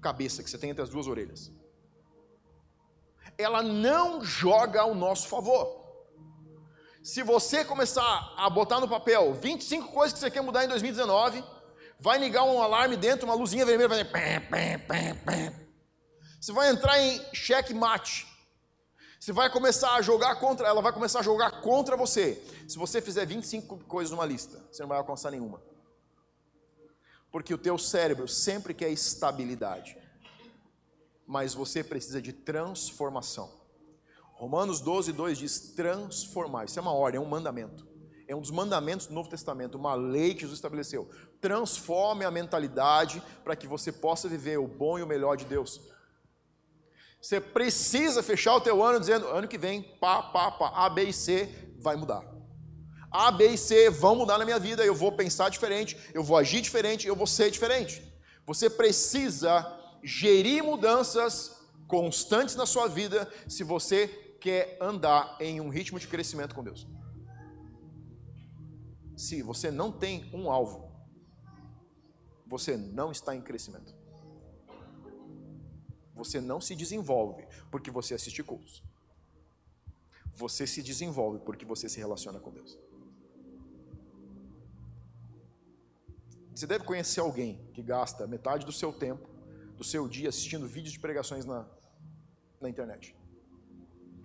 [0.00, 1.50] cabeça, que você tem entre as duas orelhas.
[3.36, 5.84] Ela não joga ao nosso favor.
[7.02, 11.44] Se você começar a botar no papel 25 coisas que você quer mudar em 2019,
[11.98, 14.04] vai ligar um alarme dentro, uma luzinha vermelha, vai.
[16.40, 18.26] Você vai entrar em checkmate.
[19.26, 22.40] Você vai começar a jogar contra, ela vai começar a jogar contra você.
[22.68, 25.60] Se você fizer 25 coisas numa lista, você não vai alcançar nenhuma.
[27.32, 29.98] Porque o teu cérebro sempre quer estabilidade.
[31.26, 33.50] Mas você precisa de transformação.
[34.34, 36.66] Romanos 12, 2 diz transformar.
[36.66, 37.84] Isso é uma ordem, é um mandamento.
[38.28, 41.10] É um dos mandamentos do Novo Testamento, uma lei que Jesus estabeleceu.
[41.40, 45.80] Transforme a mentalidade para que você possa viver o bom e o melhor de Deus.
[47.26, 51.06] Você precisa fechar o teu ano dizendo, ano que vem, pá, pá, pá, A, B
[51.06, 52.22] e C vai mudar.
[53.10, 56.36] A, B e C vão mudar na minha vida, eu vou pensar diferente, eu vou
[56.36, 58.00] agir diferente, eu vou ser diferente.
[58.46, 59.66] Você precisa
[60.04, 64.06] gerir mudanças constantes na sua vida se você
[64.40, 66.86] quer andar em um ritmo de crescimento com Deus.
[69.16, 70.92] Se você não tem um alvo,
[72.46, 73.95] você não está em crescimento
[76.16, 78.82] você não se desenvolve porque você assiste cultos.
[80.34, 82.78] Você se desenvolve porque você se relaciona com Deus.
[86.54, 89.28] Você deve conhecer alguém que gasta metade do seu tempo,
[89.76, 91.68] do seu dia, assistindo vídeos de pregações na,
[92.58, 93.14] na internet.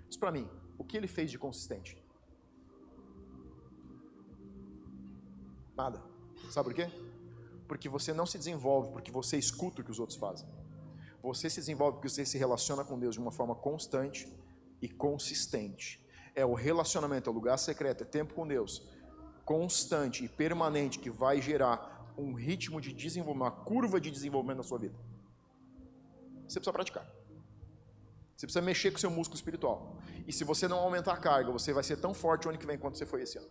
[0.07, 2.01] Diz para mim, o que ele fez de consistente?
[5.75, 6.01] Nada.
[6.49, 6.89] Sabe por quê?
[7.67, 10.47] Porque você não se desenvolve, porque você escuta o que os outros fazem.
[11.21, 14.31] Você se desenvolve porque você se relaciona com Deus de uma forma constante
[14.81, 16.03] e consistente.
[16.33, 18.87] É o relacionamento, é o lugar secreto, é tempo com Deus,
[19.45, 24.63] constante e permanente, que vai gerar um ritmo de desenvolvimento, uma curva de desenvolvimento na
[24.63, 24.95] sua vida.
[26.47, 27.05] Você precisa praticar.
[28.35, 29.97] Você precisa mexer com o seu músculo espiritual.
[30.27, 32.65] E se você não aumentar a carga, você vai ser tão forte o ano que
[32.65, 33.47] vem quanto você foi esse ano.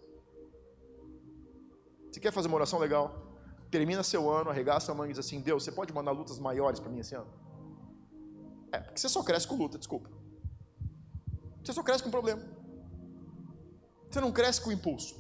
[2.11, 3.39] Você quer fazer uma oração legal?
[3.71, 6.81] Termina seu ano, arregaça a mão e diz assim: Deus, você pode mandar lutas maiores
[6.81, 7.31] para mim esse ano?
[8.73, 10.11] É, porque você só cresce com luta, desculpa.
[11.63, 12.43] Você só cresce com problema.
[14.11, 15.17] Você não cresce com impulso.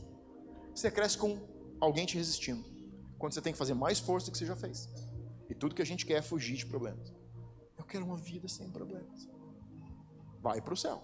[0.75, 1.39] Você cresce com
[1.81, 2.65] alguém te resistindo.
[3.19, 4.89] Quando você tem que fazer mais força do que você já fez.
[5.49, 7.13] E tudo que a gente quer é fugir de problemas.
[7.77, 9.29] Eu quero uma vida sem problemas.
[10.41, 11.03] Vai para o céu.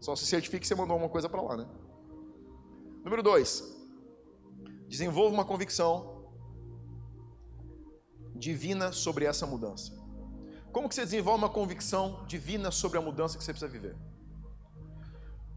[0.00, 1.68] Só se certifique que você mandou uma coisa para lá, né?
[3.04, 3.62] Número dois.
[4.88, 6.13] Desenvolva uma convicção
[8.34, 9.92] divina sobre essa mudança.
[10.72, 13.96] Como que você desenvolve uma convicção divina sobre a mudança que você precisa viver?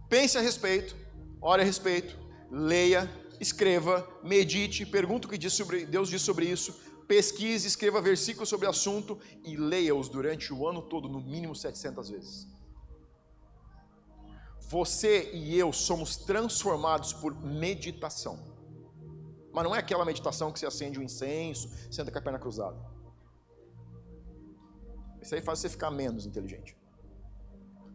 [0.08, 0.96] Pense a respeito,
[1.42, 2.16] ore a respeito,
[2.52, 3.10] leia,
[3.40, 5.38] escreva, medite, pergunte o que
[5.86, 10.82] Deus diz sobre isso, pesquise, escreva versículos sobre o assunto e leia-os durante o ano
[10.82, 12.48] todo, no mínimo 700 vezes.
[14.70, 18.57] Você e eu somos transformados por meditação.
[19.58, 22.78] Mas não é aquela meditação que você acende um incenso, senta com a perna cruzada.
[25.20, 26.78] Isso aí faz você ficar menos inteligente.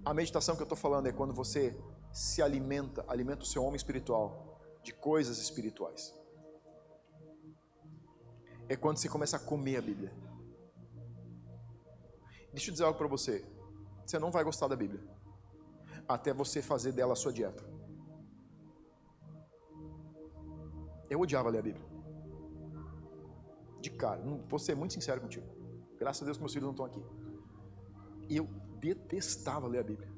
[0.04, 1.80] A meditação que eu estou falando é quando você
[2.12, 6.12] se alimenta, alimenta o seu homem espiritual de coisas espirituais.
[8.68, 10.12] É quando você começa a comer a Bíblia.
[12.52, 13.46] Deixa eu dizer algo para você.
[14.04, 15.00] Você não vai gostar da Bíblia
[16.08, 17.71] até você fazer dela a sua dieta.
[21.12, 21.84] Eu odiava ler a Bíblia.
[23.82, 25.46] De cara, vou ser muito sincero contigo.
[25.98, 27.04] Graças a Deus que meus filhos não estão aqui.
[28.30, 28.48] Eu
[28.80, 30.10] detestava ler a Bíblia.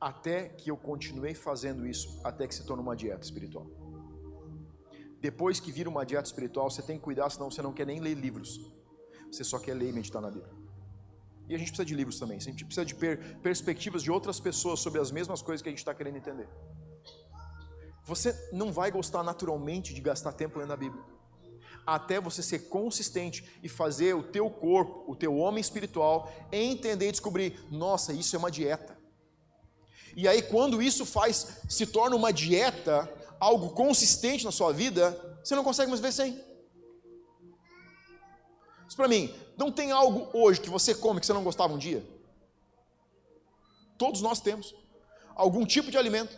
[0.00, 3.66] Até que eu continuei fazendo isso, até que se tornou uma dieta espiritual.
[5.20, 8.00] Depois que vira uma dieta espiritual, você tem que cuidar, senão você não quer nem
[8.00, 8.58] ler livros.
[9.30, 10.59] Você só quer ler e meditar na Bíblia.
[11.50, 12.36] E a gente precisa de livros também.
[12.36, 15.72] A gente precisa de per perspectivas de outras pessoas sobre as mesmas coisas que a
[15.72, 16.48] gente está querendo entender.
[18.04, 21.02] Você não vai gostar naturalmente de gastar tempo lendo a Bíblia.
[21.84, 27.10] Até você ser consistente e fazer o teu corpo, o teu homem espiritual, entender e
[27.10, 28.96] descobrir, nossa, isso é uma dieta.
[30.14, 35.56] E aí, quando isso faz, se torna uma dieta, algo consistente na sua vida, você
[35.56, 36.40] não consegue mais ver sem.
[38.86, 41.78] Isso para mim, não tem algo hoje que você come que você não gostava um
[41.78, 42.02] dia?
[43.98, 44.74] Todos nós temos.
[45.34, 46.34] Algum tipo de alimento.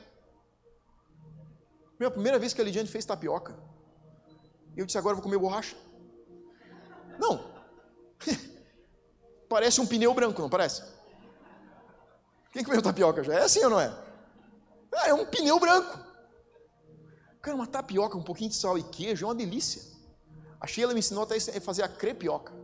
[2.00, 3.56] Minha primeira vez que a Lidiane fez tapioca,
[4.76, 5.76] eu disse: agora eu vou comer borracha.
[7.16, 7.48] Não.
[9.48, 10.82] parece um pneu branco, não parece?
[12.50, 13.34] Quem comeu tapioca já?
[13.34, 13.96] É assim ou não é?
[14.94, 15.96] É, é um pneu branco.
[17.40, 19.80] Cara, uma tapioca, um pouquinho de sal e queijo é uma delícia.
[20.60, 22.61] A Sheila me ensinou até a fazer a crepioca.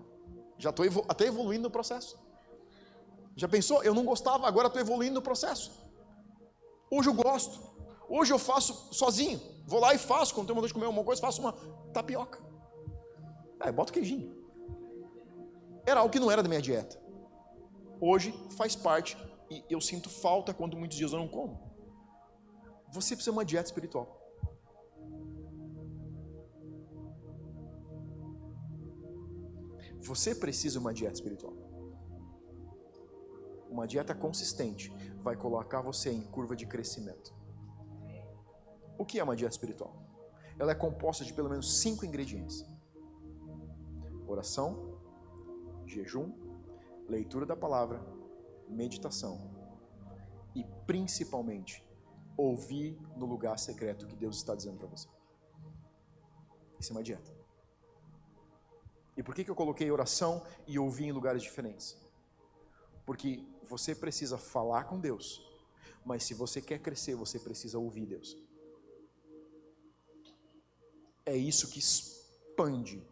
[0.59, 2.19] Já estou até evoluindo no processo.
[3.37, 3.83] Já pensou?
[3.85, 5.71] Eu não gostava, agora estou evoluindo no processo.
[6.91, 7.61] Hoje eu gosto.
[8.09, 9.41] Hoje eu faço sozinho.
[9.65, 10.35] Vou lá e faço.
[10.35, 11.53] Quando tenho vontade de comer alguma coisa, faço uma
[11.93, 12.43] tapioca.
[13.61, 14.37] É, bota queijinho.
[15.87, 17.01] Era algo que não era da minha dieta.
[18.01, 19.17] Hoje faz parte
[19.51, 21.69] e eu sinto falta quando muitos dias eu não como.
[22.93, 24.18] Você precisa de uma dieta espiritual.
[30.09, 31.53] Você precisa de uma dieta espiritual.
[33.69, 34.91] Uma dieta consistente
[35.23, 37.35] vai colocar você em curva de crescimento.
[38.97, 39.95] O que é uma dieta espiritual?
[40.59, 42.65] Ela é composta de pelo menos cinco ingredientes:
[44.27, 44.99] oração,
[45.85, 46.33] jejum,
[47.07, 48.03] leitura da palavra,
[48.67, 49.39] meditação
[50.55, 51.87] e principalmente
[52.35, 55.09] ouvir no lugar secreto que Deus está dizendo para você.
[56.81, 57.38] Isso é uma dieta.
[59.19, 61.97] E por que, que eu coloquei oração e ouvir em lugares diferentes?
[63.05, 65.45] Porque você precisa falar com Deus,
[66.05, 68.39] mas se você quer crescer, você precisa ouvir Deus.
[71.27, 73.05] É isso que expande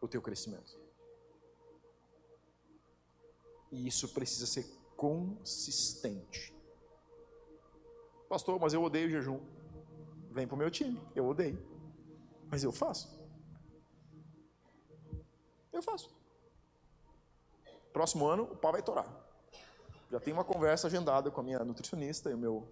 [0.00, 0.80] o teu crescimento.
[3.70, 4.64] E isso precisa ser
[4.96, 6.54] consistente.
[8.30, 9.40] Pastor, mas eu odeio jejum.
[10.30, 11.62] Vem para o meu time, eu odeio.
[12.48, 13.19] Mas eu faço.
[15.72, 16.10] Eu faço.
[17.92, 19.08] Próximo ano, o pau vai torar.
[20.10, 22.68] Já tenho uma conversa agendada com a minha nutricionista e o meu,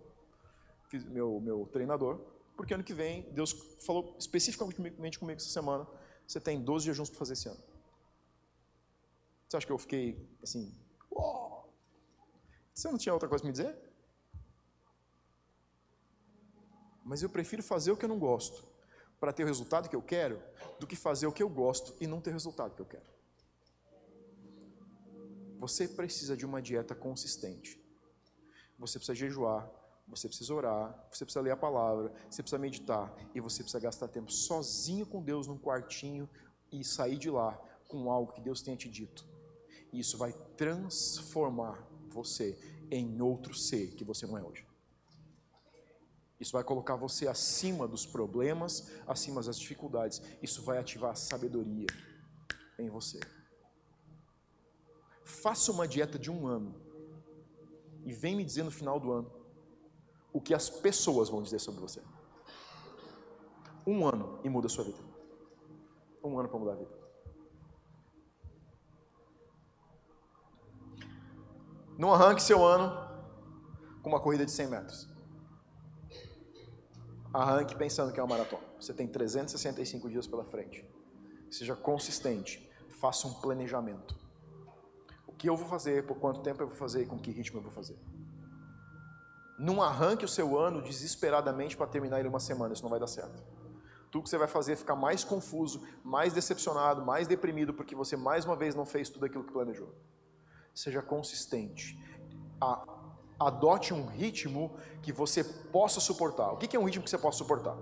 [1.07, 2.21] meu, meu treinador,
[2.57, 3.53] porque ano que vem, Deus
[3.85, 5.87] falou especificamente comigo essa semana,
[6.27, 7.63] você tem 12 jejuns para fazer esse ano.
[9.49, 10.75] Você acha que eu fiquei assim,
[11.11, 11.73] uou!
[12.75, 13.79] Você não tinha outra coisa para me dizer?
[17.05, 18.68] Mas eu prefiro fazer o que eu não gosto
[19.21, 20.43] para ter o resultado que eu quero
[20.79, 23.07] do que fazer o que eu gosto e não ter o resultado que eu quero.
[25.59, 27.81] Você precisa de uma dieta consistente.
[28.79, 29.69] Você precisa jejuar,
[30.07, 34.09] você precisa orar, você precisa ler a palavra, você precisa meditar e você precisa gastar
[34.09, 36.29] tempo sozinho com Deus num quartinho
[36.71, 39.27] e sair de lá com algo que Deus tenha te dito.
[39.93, 42.57] Isso vai transformar você
[42.91, 44.68] em outro ser que você não é hoje.
[46.40, 50.22] Isso vai colocar você acima dos problemas, acima das dificuldades.
[50.40, 51.87] Isso vai ativar a sabedoria
[52.79, 53.18] em você.
[55.24, 56.74] Faça uma dieta de um ano
[58.05, 59.31] e vem me dizer no final do ano
[60.33, 62.03] o que as pessoas vão dizer sobre você.
[63.87, 64.98] Um ano e muda a sua vida.
[66.22, 66.98] Um ano para mudar a vida.
[71.98, 72.92] Não arranque seu ano
[74.03, 75.08] com uma corrida de 100 metros.
[77.33, 78.62] Arranque pensando que é uma maratona.
[78.81, 80.85] Você tem 365 dias pela frente.
[81.51, 82.71] Seja consistente.
[82.88, 84.17] Faça um planejamento.
[85.27, 87.59] O que eu vou fazer, por quanto tempo eu vou fazer e com que ritmo
[87.59, 87.99] eu vou fazer.
[89.59, 93.09] Não arranque o seu ano desesperadamente para terminar ele uma semana, isso não vai dar
[93.09, 93.43] certo.
[94.11, 98.17] Tudo que você vai fazer é ficar mais confuso, mais decepcionado, mais deprimido, porque você
[98.17, 99.93] mais uma vez não fez tudo aquilo que planejou.
[100.75, 101.99] Seja consistente.
[102.61, 102.98] A
[103.38, 106.53] adote um ritmo que você possa suportar.
[106.53, 107.77] O que é um ritmo que você possa suportar?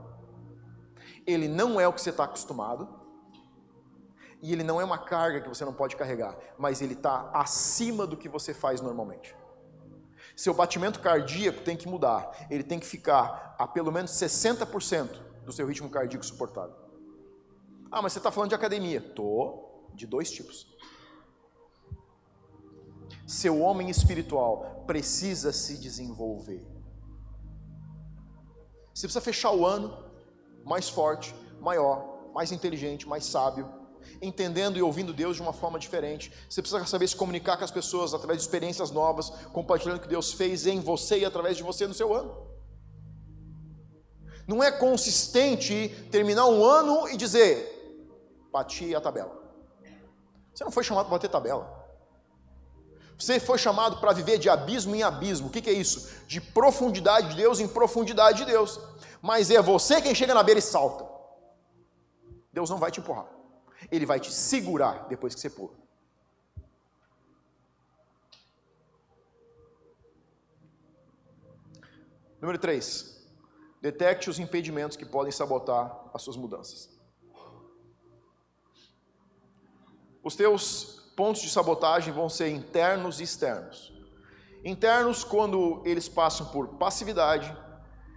[1.27, 3.07] Ele não é o que você está acostumado,
[4.43, 8.07] e ele não é uma carga que você não pode carregar, mas ele está acima
[8.07, 9.35] do que você faz normalmente.
[10.37, 15.53] Seu batimento cardíaco tem que mudar, ele tem que ficar a pelo menos 60% do
[15.53, 16.77] seu ritmo cardíaco suportável.
[17.91, 19.01] Ah, mas você está falando de academia?
[19.01, 20.67] Tô, de dois tipos.
[23.27, 26.65] Seu homem espiritual precisa se desenvolver.
[28.95, 30.05] Você precisa fechar o ano
[30.65, 33.69] mais forte, maior, mais inteligente, mais sábio,
[34.23, 36.33] entendendo e ouvindo Deus de uma forma diferente.
[36.49, 40.09] Você precisa saber se comunicar com as pessoas através de experiências novas, compartilhando o que
[40.09, 42.47] Deus fez em você e através de você no seu ano.
[44.47, 48.07] Não é consistente terminar um ano e dizer,
[48.53, 49.37] bati a tabela.
[50.55, 51.76] Você não foi chamado para bater tabela.
[53.19, 55.49] Você foi chamado para viver de abismo em abismo.
[55.49, 56.11] O que, que é isso?
[56.27, 58.79] De profundidade de Deus em profundidade de Deus.
[59.23, 61.07] Mas é você quem chega na beira e salta.
[62.53, 63.27] Deus não vai te empurrar.
[63.91, 65.75] Ele vai te segurar depois que você pula.
[72.41, 73.17] Número 3.
[73.81, 76.91] Detecte os impedimentos que podem sabotar as suas mudanças.
[80.23, 83.93] Os teus pontos de sabotagem vão ser internos e externos.
[84.63, 87.57] Internos, quando eles passam por passividade,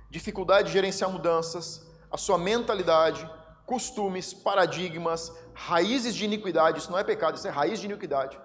[0.10, 3.30] dificuldade de gerenciar mudanças, a sua mentalidade,
[3.66, 6.80] costumes, paradigmas, raízes de iniquidade.
[6.80, 8.38] Isso não é pecado, isso é raiz de iniquidade.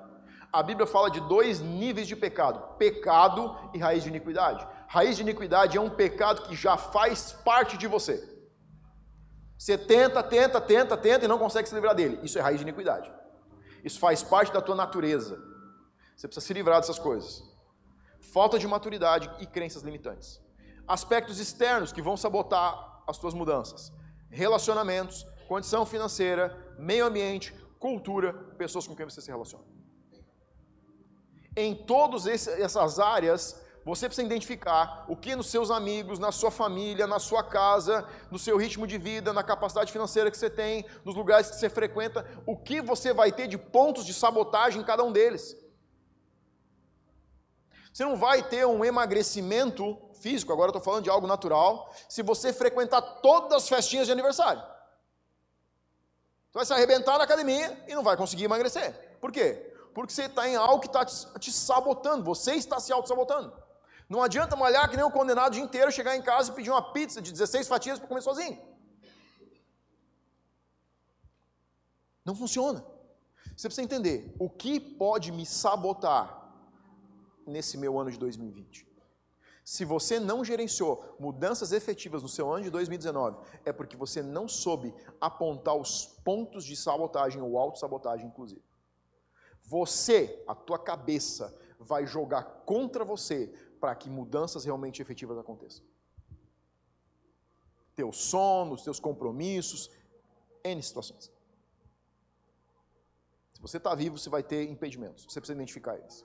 [0.52, 4.64] A Bíblia fala de dois níveis de pecado: pecado e raiz de iniquidade.
[4.86, 8.22] Raiz de iniquidade é um pecado que já faz parte de você.
[9.58, 12.20] Você tenta, tenta, tenta, tenta e não consegue se livrar dele.
[12.22, 13.10] Isso é raiz de iniquidade.
[13.84, 15.36] Isso faz parte da tua natureza.
[16.16, 17.44] Você precisa se livrar dessas coisas.
[18.32, 20.40] Falta de maturidade e crenças limitantes.
[20.88, 23.92] Aspectos externos que vão sabotar as tuas mudanças:
[24.30, 29.64] relacionamentos, condição financeira, meio ambiente, cultura, pessoas com quem você se relaciona.
[31.56, 37.06] Em todas essas áreas, você precisa identificar o que nos seus amigos, na sua família,
[37.06, 41.14] na sua casa, no seu ritmo de vida, na capacidade financeira que você tem, nos
[41.14, 45.04] lugares que você frequenta, o que você vai ter de pontos de sabotagem em cada
[45.04, 45.54] um deles.
[47.92, 52.54] Você não vai ter um emagrecimento físico, agora estou falando de algo natural, se você
[52.54, 54.62] frequentar todas as festinhas de aniversário.
[54.62, 59.18] Você vai se arrebentar na academia e não vai conseguir emagrecer.
[59.20, 59.74] Por quê?
[59.92, 63.63] Porque você está em algo que está te sabotando, você está se auto-sabotando.
[64.08, 66.70] Não adianta malhar que nem um condenado o dia inteiro, chegar em casa e pedir
[66.70, 68.58] uma pizza de 16 fatias para comer sozinho.
[72.24, 72.84] Não funciona.
[73.56, 76.42] Você precisa entender o que pode me sabotar
[77.46, 78.94] nesse meu ano de 2020.
[79.64, 84.46] Se você não gerenciou mudanças efetivas no seu ano de 2019, é porque você não
[84.46, 88.62] soube apontar os pontos de sabotagem ou autossabotagem, inclusive.
[89.62, 95.84] Você, a tua cabeça, vai jogar contra você para que mudanças realmente efetivas aconteçam.
[97.94, 99.90] Teus sonos, teus compromissos,
[100.64, 101.30] N situações.
[103.52, 105.24] Se você está vivo, você vai ter impedimentos.
[105.24, 106.24] Você precisa identificar eles.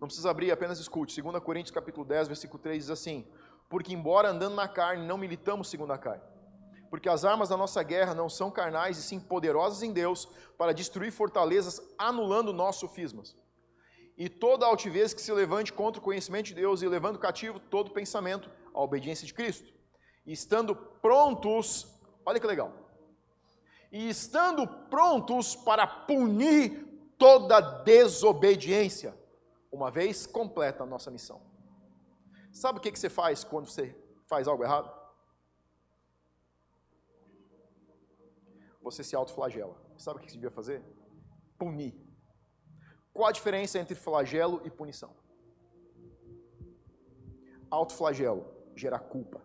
[0.00, 1.20] Não precisa abrir, apenas escute.
[1.20, 3.26] 2 Coríntios capítulo 10, versículo 3 diz assim:
[3.68, 6.22] Porque embora andando na carne, não militamos segundo a carne.
[6.88, 10.72] Porque as armas da nossa guerra não são carnais, e sim poderosas em Deus, para
[10.72, 13.36] destruir fortalezas, anulando nossos sofismas
[14.16, 17.90] e toda altivez que se levante contra o conhecimento de Deus e levando cativo todo
[17.90, 19.72] pensamento à obediência de Cristo.
[20.24, 21.86] E estando prontos,
[22.24, 22.72] olha que legal.
[23.90, 26.84] E estando prontos para punir
[27.18, 29.16] toda desobediência,
[29.70, 31.40] uma vez completa a nossa missão.
[32.52, 33.96] Sabe o que você faz quando você
[34.26, 34.92] faz algo errado?
[38.80, 39.76] Você se autoflagela.
[39.96, 40.82] Sabe o que você devia fazer?
[41.58, 42.03] Punir.
[43.14, 45.10] Qual a diferença entre flagelo e punição?
[47.70, 49.40] Autoflagelo gera culpa.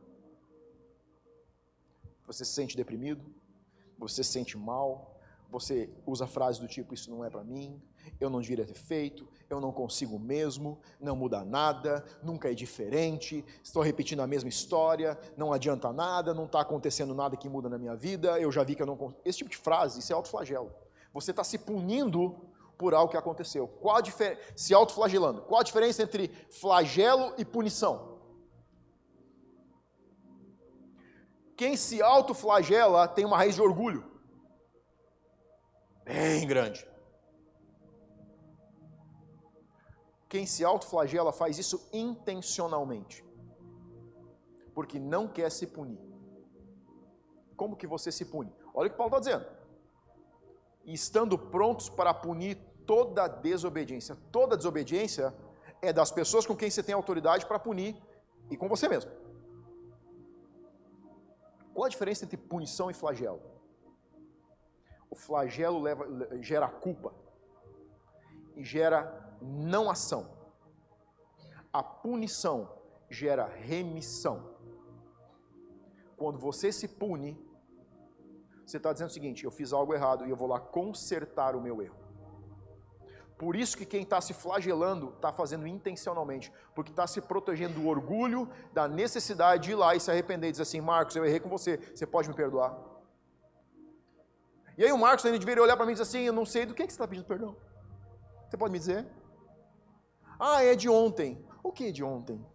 [2.26, 3.24] Você se sente deprimido,
[3.98, 5.20] você se sente mal,
[5.52, 7.80] você usa frases do tipo: Isso não é para mim,
[8.20, 13.46] eu não devia ter feito, eu não consigo mesmo, não muda nada, nunca é diferente,
[13.64, 17.78] estou repetindo a mesma história, não adianta nada, não está acontecendo nada que muda na
[17.78, 19.22] minha vida, eu já vi que eu não consigo.
[19.24, 20.74] Esse tipo de frase, isso é autoflagelo.
[21.14, 22.49] Você está se punindo
[22.80, 23.68] por algo que aconteceu.
[23.68, 24.42] Qual a diferença?
[24.56, 25.42] Se autoflagelando.
[25.42, 28.18] Qual a diferença entre flagelo e punição?
[31.58, 34.10] Quem se autoflagela tem uma raiz de orgulho.
[36.06, 36.88] Bem grande.
[40.30, 43.26] Quem se autoflagela faz isso intencionalmente.
[44.74, 46.00] Porque não quer se punir.
[47.58, 48.56] Como que você se pune?
[48.74, 49.60] Olha o que Paulo está dizendo.
[50.86, 54.18] estando prontos para punir toda desobediência.
[54.32, 55.32] Toda desobediência
[55.80, 57.96] é das pessoas com quem você tem autoridade para punir
[58.50, 59.12] e com você mesmo.
[61.72, 63.42] Qual a diferença entre punição e flagelo?
[65.08, 66.04] O flagelo leva,
[66.42, 67.14] gera culpa
[68.56, 69.00] e gera
[69.40, 70.24] não ação.
[71.72, 72.58] A punição
[73.08, 74.38] gera remissão.
[76.18, 77.40] Quando você se pune,
[78.66, 81.62] você está dizendo o seguinte: eu fiz algo errado e eu vou lá consertar o
[81.62, 81.99] meu erro.
[83.40, 87.88] Por isso que quem está se flagelando está fazendo intencionalmente, porque está se protegendo do
[87.88, 91.40] orgulho, da necessidade de ir lá e se arrepender e dizer assim, Marcos, eu errei
[91.40, 92.78] com você, você pode me perdoar?
[94.78, 96.66] E aí o Marcos ele deveria olhar para mim e dizer assim, eu não sei
[96.66, 97.56] do que, que você está pedindo perdão.
[98.50, 99.08] Você pode me dizer?
[100.38, 101.42] Ah, é de ontem.
[101.64, 102.46] O que é de ontem?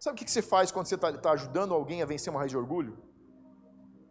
[0.00, 2.50] Sabe o que você faz quando você está tá ajudando alguém a vencer uma raiz
[2.50, 2.98] de orgulho?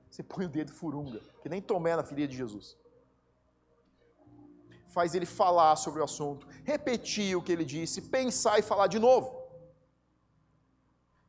[0.10, 2.78] Você põe o dedo furunga, que nem Tomé na filha de Jesus.
[4.98, 8.98] Faz ele falar sobre o assunto, repetir o que ele disse, pensar e falar de
[8.98, 9.28] novo.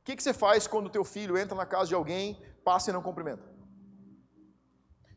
[0.01, 2.95] O que, que você faz quando teu filho entra na casa de alguém, passa e
[2.95, 3.45] não cumprimenta?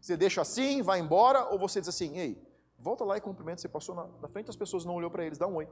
[0.02, 2.46] Você deixa assim, vai embora, ou você diz assim, ei,
[2.78, 5.38] volta lá e cumprimenta, você passou na, na frente das pessoas, não olhou para eles,
[5.38, 5.70] dá um oi.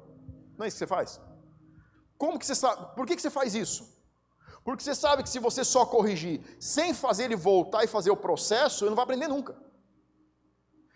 [0.57, 1.19] Não é isso que você faz?
[2.17, 2.95] Como que você sabe?
[2.95, 3.81] Por que, que você faz isso?
[4.63, 8.15] Porque você sabe que se você só corrigir sem fazer ele voltar e fazer o
[8.15, 9.53] processo, ele não vai aprender nunca.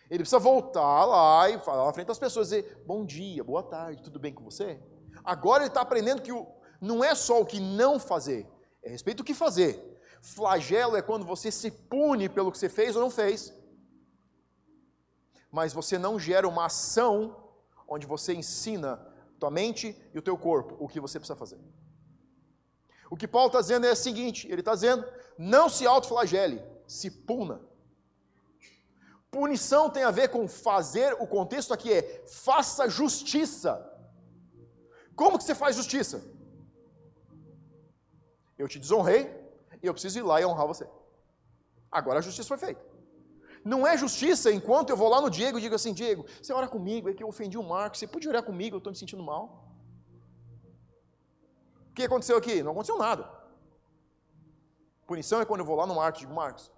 [0.09, 3.63] Ele precisa voltar lá e falar na frente das pessoas e dizer: Bom dia, boa
[3.63, 4.79] tarde, tudo bem com você?
[5.23, 6.47] Agora ele está aprendendo que o,
[6.81, 8.47] não é só o que não fazer,
[8.83, 9.91] é respeito o que fazer.
[10.21, 13.53] Flagelo é quando você se pune pelo que você fez ou não fez,
[15.51, 17.35] mas você não gera uma ação
[17.87, 19.05] onde você ensina
[19.39, 21.59] tua mente e o teu corpo, o que você precisa fazer.
[23.09, 25.05] O que Paulo está dizendo é o seguinte: ele está dizendo,
[25.37, 27.61] não se autoflagele, se puna.
[29.35, 32.01] Punição tem a ver com fazer, o contexto aqui é
[32.47, 33.71] faça justiça.
[35.21, 36.17] Como que você faz justiça?
[38.61, 39.23] Eu te desonrei
[39.81, 40.87] e eu preciso ir lá e honrar você.
[41.91, 42.83] Agora a justiça foi feita.
[43.65, 46.67] Não é justiça enquanto eu vou lá no Diego e digo assim: Diego, você ora
[46.67, 49.23] comigo, é que eu ofendi o Marcos, você pode orar comigo, eu estou me sentindo
[49.23, 49.43] mal.
[51.89, 52.61] O que aconteceu aqui?
[52.61, 53.23] Não aconteceu nada.
[55.07, 56.71] Punição é quando eu vou lá no Marcos e digo: Marcos,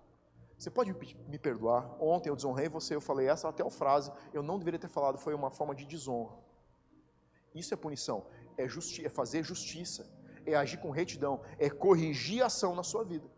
[0.58, 0.94] você pode
[1.28, 2.02] me perdoar?
[2.02, 5.18] Ontem eu desonrei você, eu falei essa até a frase, eu não deveria ter falado,
[5.18, 6.34] foi uma forma de desonra.
[7.54, 8.26] Isso é punição,
[8.58, 10.10] é, justi é fazer justiça,
[10.46, 13.30] é agir com retidão, é corrigir a ação na sua vida.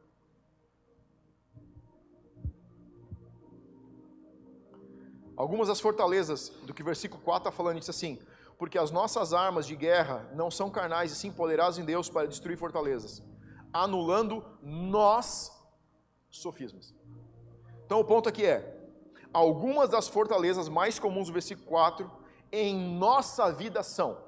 [5.36, 8.20] Algumas das fortalezas do que o versículo 4 está falando, diz assim:
[8.58, 12.28] porque as nossas armas de guerra não são carnais e sim poderosas em Deus para
[12.28, 13.22] destruir fortalezas,
[13.72, 15.52] anulando nós
[16.30, 16.97] sofismas.
[17.88, 18.80] Então o ponto aqui é:
[19.34, 22.12] algumas das fortalezas mais comuns do versículo 4
[22.52, 24.22] em nossa vida são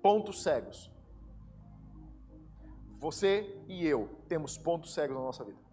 [0.00, 0.90] pontos cegos.
[2.98, 5.64] Você e eu temos pontos cegos na nossa vida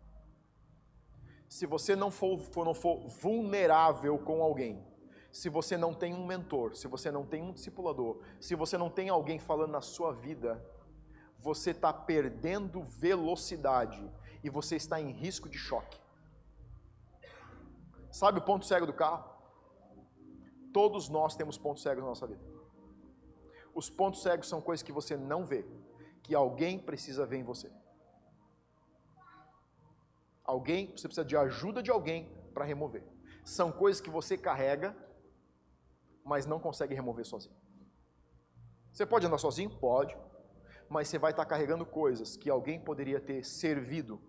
[1.52, 4.82] se você não for, for, não for vulnerável com alguém,
[5.34, 8.90] se você não tem um mentor, se você não tem um discipulador, se você não
[8.90, 10.66] tem alguém falando na sua vida,
[11.38, 14.02] você está perdendo velocidade
[14.42, 16.00] e você está em risco de choque.
[18.12, 19.30] Sabe o ponto cego do carro?
[20.74, 22.42] Todos nós temos pontos cegos na nossa vida.
[23.74, 25.66] Os pontos cegos são coisas que você não vê,
[26.22, 27.72] que alguém precisa ver em você.
[30.44, 33.04] Alguém, você precisa de ajuda de alguém para remover.
[33.46, 34.96] São coisas que você carrega,
[36.24, 37.56] mas não consegue remover sozinho.
[38.92, 39.70] Você pode andar sozinho?
[39.70, 40.18] Pode.
[40.90, 44.22] Mas você vai estar carregando coisas que alguém poderia ter servido.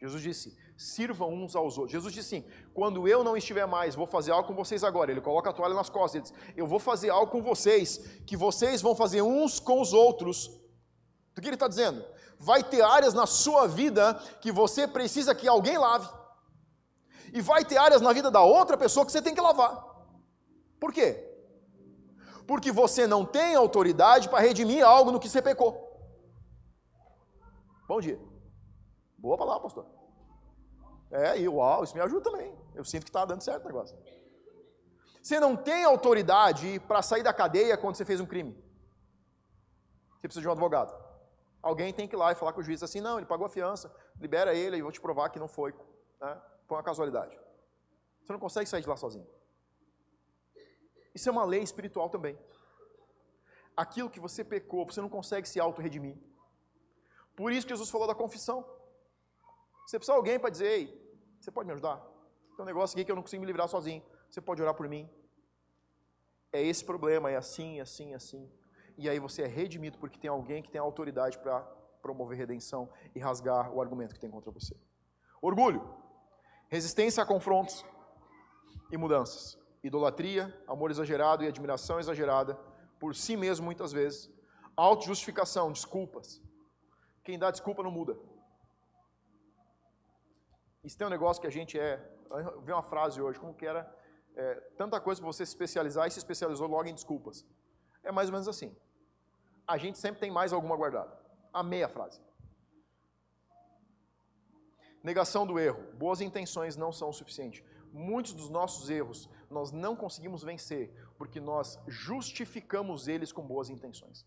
[0.00, 1.92] Jesus disse: sirvam uns aos outros.
[1.92, 5.10] Jesus disse assim: quando eu não estiver mais, vou fazer algo com vocês agora.
[5.10, 6.14] Ele coloca a toalha nas costas.
[6.14, 9.92] Ele diz: eu vou fazer algo com vocês, que vocês vão fazer uns com os
[9.92, 10.46] outros.
[11.36, 12.04] O que ele está dizendo?
[12.38, 16.08] vai ter áreas na sua vida que você precisa que alguém lave.
[17.32, 19.84] E vai ter áreas na vida da outra pessoa que você tem que lavar.
[20.80, 21.24] Por quê?
[22.46, 25.84] Porque você não tem autoridade para redimir algo no que você pecou.
[27.86, 28.18] Bom dia.
[29.18, 29.86] Boa palavra, pastor.
[31.10, 32.56] É, e uau, isso me ajuda também.
[32.74, 33.98] Eu sinto que está dando certo o negócio.
[35.22, 38.52] Você não tem autoridade para sair da cadeia quando você fez um crime.
[40.16, 40.94] Você precisa de um advogado.
[41.60, 43.50] Alguém tem que ir lá e falar com o juiz assim, não, ele pagou a
[43.50, 45.74] fiança, libera ele e vou te provar que não foi.
[46.20, 46.40] Né?
[46.66, 47.38] Foi uma casualidade.
[48.22, 49.26] Você não consegue sair de lá sozinho.
[51.14, 52.38] Isso é uma lei espiritual também.
[53.76, 56.16] Aquilo que você pecou, você não consegue se auto-redimir.
[57.34, 58.64] Por isso que Jesus falou da confissão.
[59.88, 61.96] Você precisa de alguém para dizer, ei, você pode me ajudar?
[62.54, 64.02] Tem um negócio aqui que eu não consigo me livrar sozinho.
[64.28, 65.08] Você pode orar por mim?
[66.52, 68.50] É esse problema, é assim, assim, assim
[68.98, 71.60] e aí você é redimido porque tem alguém que tem autoridade para
[72.02, 74.76] promover redenção e rasgar o argumento que tem contra você.
[75.40, 75.88] Orgulho,
[76.68, 77.84] resistência a confrontos
[78.90, 82.56] e mudanças, idolatria, amor exagerado e admiração exagerada
[82.98, 84.28] por si mesmo muitas vezes,
[84.76, 86.42] autojustificação, desculpas.
[87.22, 88.18] Quem dá desculpa não muda.
[90.88, 91.92] Isso tem um negócio que a gente é.
[92.64, 93.82] Vi uma frase hoje, como que era?
[94.34, 97.36] É, tanta coisa para você se especializar e se especializou logo em desculpas.
[98.02, 98.70] É mais ou menos assim
[99.68, 101.14] a gente sempre tem mais alguma guardada.
[101.52, 102.18] Amei a frase.
[105.04, 105.82] Negação do erro.
[105.92, 107.62] Boas intenções não são o suficiente.
[107.92, 114.26] Muitos dos nossos erros nós não conseguimos vencer porque nós justificamos eles com boas intenções.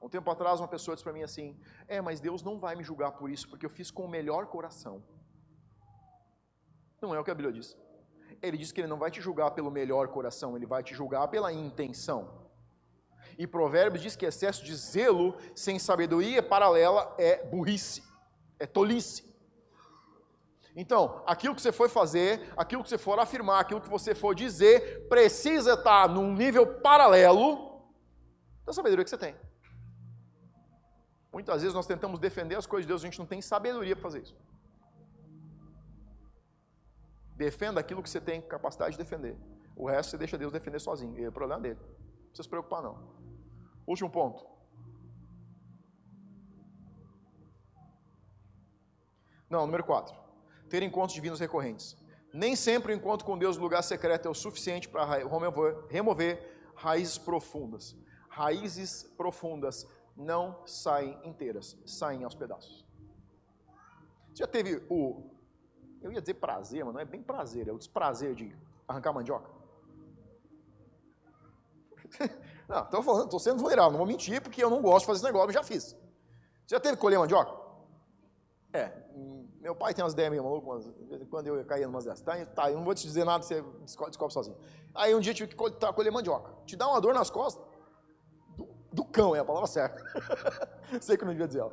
[0.00, 2.82] Um tempo atrás, uma pessoa disse para mim assim: É, mas Deus não vai me
[2.82, 5.02] julgar por isso, porque eu fiz com o melhor coração.
[7.00, 7.76] Não é o que a Bíblia diz.
[8.42, 11.28] Ele diz que ele não vai te julgar pelo melhor coração, ele vai te julgar
[11.28, 12.48] pela intenção.
[13.38, 18.02] E Provérbios diz que excesso de zelo sem sabedoria paralela é burrice,
[18.58, 19.28] é tolice.
[20.76, 24.34] Então, aquilo que você for fazer, aquilo que você for afirmar, aquilo que você for
[24.34, 27.82] dizer, precisa estar num nível paralelo
[28.64, 29.34] da sabedoria que você tem.
[31.32, 34.02] Muitas vezes nós tentamos defender as coisas de Deus, a gente não tem sabedoria para
[34.02, 34.36] fazer isso.
[37.40, 39.34] Defenda aquilo que você tem capacidade de defender.
[39.74, 41.18] O resto você deixa Deus defender sozinho.
[41.18, 41.80] E é o problema dele.
[41.80, 42.94] Não precisa se preocupar, não.
[43.86, 44.46] Último ponto.
[49.48, 50.14] Não, número 4.
[50.68, 51.96] Ter encontros divinos recorrentes.
[52.30, 55.06] Nem sempre o encontro com Deus no lugar secreto é o suficiente para
[55.88, 56.38] remover,
[56.74, 57.96] raízes profundas.
[58.28, 62.84] Raízes profundas não saem inteiras, saem aos pedaços.
[64.28, 65.39] Você já teve o,
[66.02, 68.54] eu ia dizer prazer, mas não é bem prazer, é o desprazer de
[68.86, 69.50] arrancar mandioca?
[72.68, 75.18] não, estou falando, estou sendo vulnerável, não vou mentir, porque eu não gosto de fazer
[75.18, 75.96] esse negócio, mas já fiz.
[76.66, 77.58] Você já teve que colher mandioca?
[78.72, 78.92] É,
[79.60, 80.90] meu pai tem umas ideias meio malucas,
[81.28, 82.22] quando eu caía umas dessas.
[82.22, 84.56] Tá, tá, eu não vou te dizer nada, você descobre sozinho.
[84.94, 86.52] Aí um dia tive que colher mandioca.
[86.64, 87.70] Te dá uma dor nas costas?
[88.92, 90.02] do cão, é a palavra certa.
[91.00, 91.72] Sei que eu não devia dizer ela.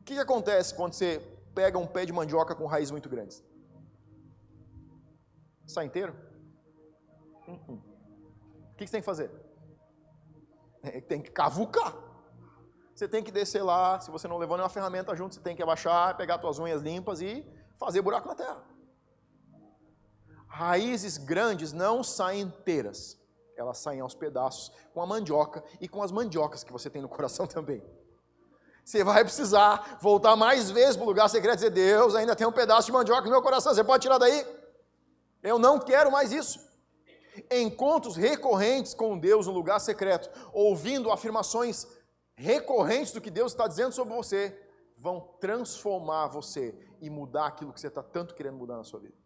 [0.00, 1.20] O que, que acontece quando você
[1.58, 3.36] pega um pé de mandioca com raízes muito grandes?
[5.66, 6.14] Sai inteiro?
[7.48, 7.78] Uh -uh.
[8.72, 9.28] O que, que você tem que fazer?
[10.82, 11.92] É, tem que cavucar.
[12.94, 15.62] Você tem que descer lá, se você não levou nenhuma ferramenta junto, você tem que
[15.62, 17.44] abaixar, pegar suas unhas limpas e
[17.76, 18.62] fazer buraco na terra.
[20.46, 23.18] Raízes grandes não saem inteiras
[23.58, 27.08] elas saem aos pedaços com a mandioca e com as mandiocas que você tem no
[27.08, 27.82] coração também.
[28.88, 32.46] Você vai precisar voltar mais vezes para o lugar secreto e dizer: Deus, ainda tem
[32.46, 34.46] um pedaço de mandioca no meu coração, você pode tirar daí?
[35.42, 36.58] Eu não quero mais isso.
[37.50, 41.86] Encontros recorrentes com Deus no lugar secreto, ouvindo afirmações
[42.34, 44.58] recorrentes do que Deus está dizendo sobre você,
[44.96, 49.18] vão transformar você e mudar aquilo que você está tanto querendo mudar na sua vida.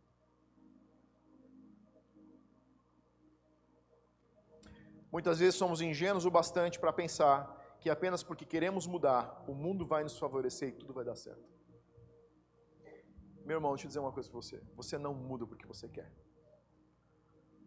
[5.13, 9.85] Muitas vezes somos ingênuos o bastante para pensar que apenas porque queremos mudar, o mundo
[9.85, 11.51] vai nos favorecer e tudo vai dar certo.
[13.45, 14.63] Meu irmão, deixa eu dizer uma coisa para você.
[14.77, 16.09] Você não muda porque você quer.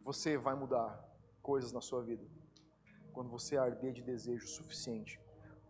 [0.03, 0.87] Você vai mudar
[1.41, 2.25] coisas na sua vida
[3.11, 5.19] quando você arder de desejo suficiente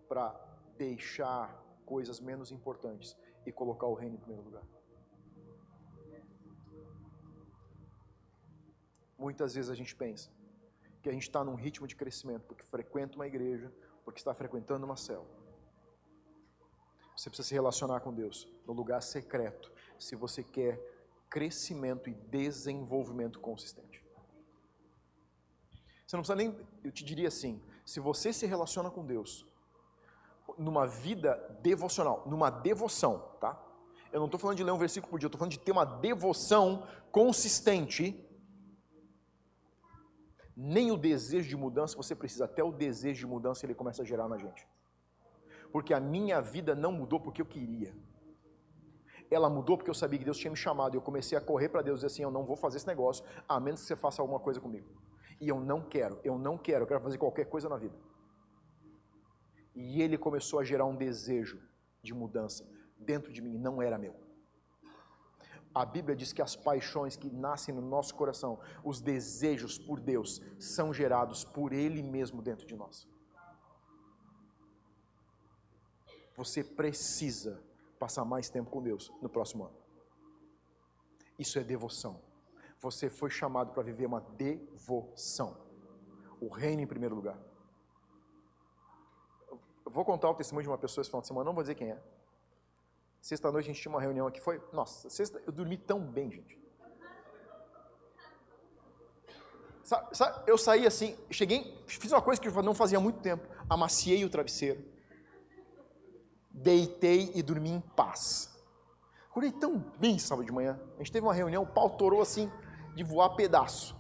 [0.08, 0.28] para
[0.78, 3.18] deixar coisas menos importantes
[3.48, 4.64] e colocar o reino em primeiro lugar.
[9.18, 10.30] Muitas vezes a gente pensa,
[11.02, 13.74] que a gente está num ritmo de crescimento, porque frequenta uma igreja,
[14.06, 15.28] porque está frequentando uma célula.
[17.18, 20.80] Você precisa se relacionar com Deus no lugar secreto, se você quer
[21.30, 24.06] crescimento e desenvolvimento consistente.
[26.06, 29.46] Você não precisa nem, eu te diria assim, se você se relaciona com Deus
[30.58, 33.60] numa vida devocional, numa devoção, tá?
[34.12, 35.72] Eu não estou falando de ler um versículo por dia, eu estou falando de ter
[35.72, 38.25] uma devoção consistente
[40.56, 44.06] nem o desejo de mudança você precisa, até o desejo de mudança ele começa a
[44.06, 44.68] gerar na gente.
[45.72, 47.94] Porque a minha vida não mudou porque eu queria.
[49.30, 51.70] Ela mudou porque eu sabia que Deus tinha me chamado e eu comecei a correr
[51.70, 53.96] para Deus e dizer assim: eu não vou fazer esse negócio, a menos que você
[53.96, 54.88] faça alguma coisa comigo.
[55.42, 57.96] E eu não quero, eu não quero, eu quero fazer qualquer coisa na vida.
[59.76, 61.62] E ele começou a gerar um desejo
[62.02, 62.66] de mudança
[62.98, 64.25] dentro de mim, não era meu.
[65.76, 70.42] A Bíblia diz que as paixões que nascem no nosso coração, os desejos por Deus,
[70.58, 73.06] são gerados por Ele mesmo dentro de nós.
[76.38, 77.62] Você precisa
[78.00, 79.76] passar mais tempo com Deus no próximo ano.
[81.38, 82.22] Isso é devoção.
[82.80, 85.58] Você foi chamado para viver uma devoção.
[86.40, 87.38] O reino em primeiro lugar.
[89.50, 91.76] Eu vou contar o testemunho de uma pessoa esse final de semana, não vou dizer
[91.76, 92.15] quem é.
[93.26, 94.62] Sexta-noite a gente tinha uma reunião aqui, foi.
[94.72, 96.60] Nossa, sexta, eu dormi tão bem, gente.
[99.84, 103.22] Sabe, sabe, eu saí assim, cheguei, fiz uma coisa que eu não fazia há muito
[103.22, 103.44] tempo.
[103.68, 104.86] Amaciei o travesseiro,
[106.52, 108.56] deitei e dormi em paz.
[109.28, 110.80] Acordei tão bem sábado de manhã.
[110.94, 112.52] A gente teve uma reunião, o pau torou assim,
[112.94, 113.96] de voar pedaço.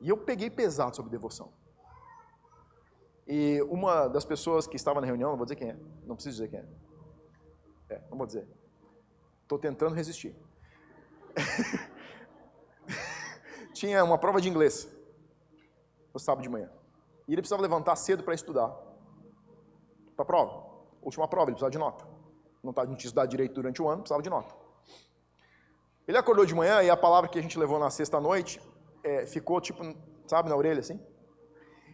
[0.00, 1.52] E eu peguei pesado sobre devoção.
[3.28, 6.42] E uma das pessoas que estava na reunião, não vou dizer quem é, não preciso
[6.42, 6.85] dizer quem é
[7.88, 8.46] É, não vou dizer.
[9.42, 10.34] Estou tentando resistir.
[13.72, 14.88] tinha uma prova de inglês
[16.12, 16.70] no sábado de manhã.
[17.28, 18.68] E ele precisava levantar cedo para estudar.
[20.14, 20.66] Para a prova.
[21.02, 22.06] Última prova, ele precisava de nota.
[22.62, 24.54] Não, tá, não tinha estudado direito durante o ano, precisava de nota.
[26.08, 28.60] Ele acordou de manhã e a palavra que a gente levou na sexta-noite
[29.04, 29.82] é, ficou tipo,
[30.26, 31.00] sabe, na orelha assim.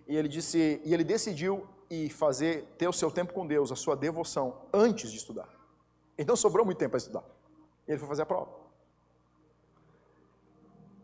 [0.07, 3.77] E ele disse, e ele decidiu ir fazer, ter o seu tempo com Deus, a
[3.77, 5.49] sua devoção, antes de estudar.
[6.23, 7.25] Então sobrou muito tempo para estudar.
[7.87, 8.53] E ele foi fazer a prova.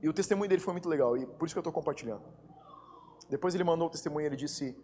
[0.00, 2.22] E o testemunho dele foi muito legal, e por isso que eu estou compartilhando.
[3.28, 4.76] Depois ele mandou o testemunho, ele disse: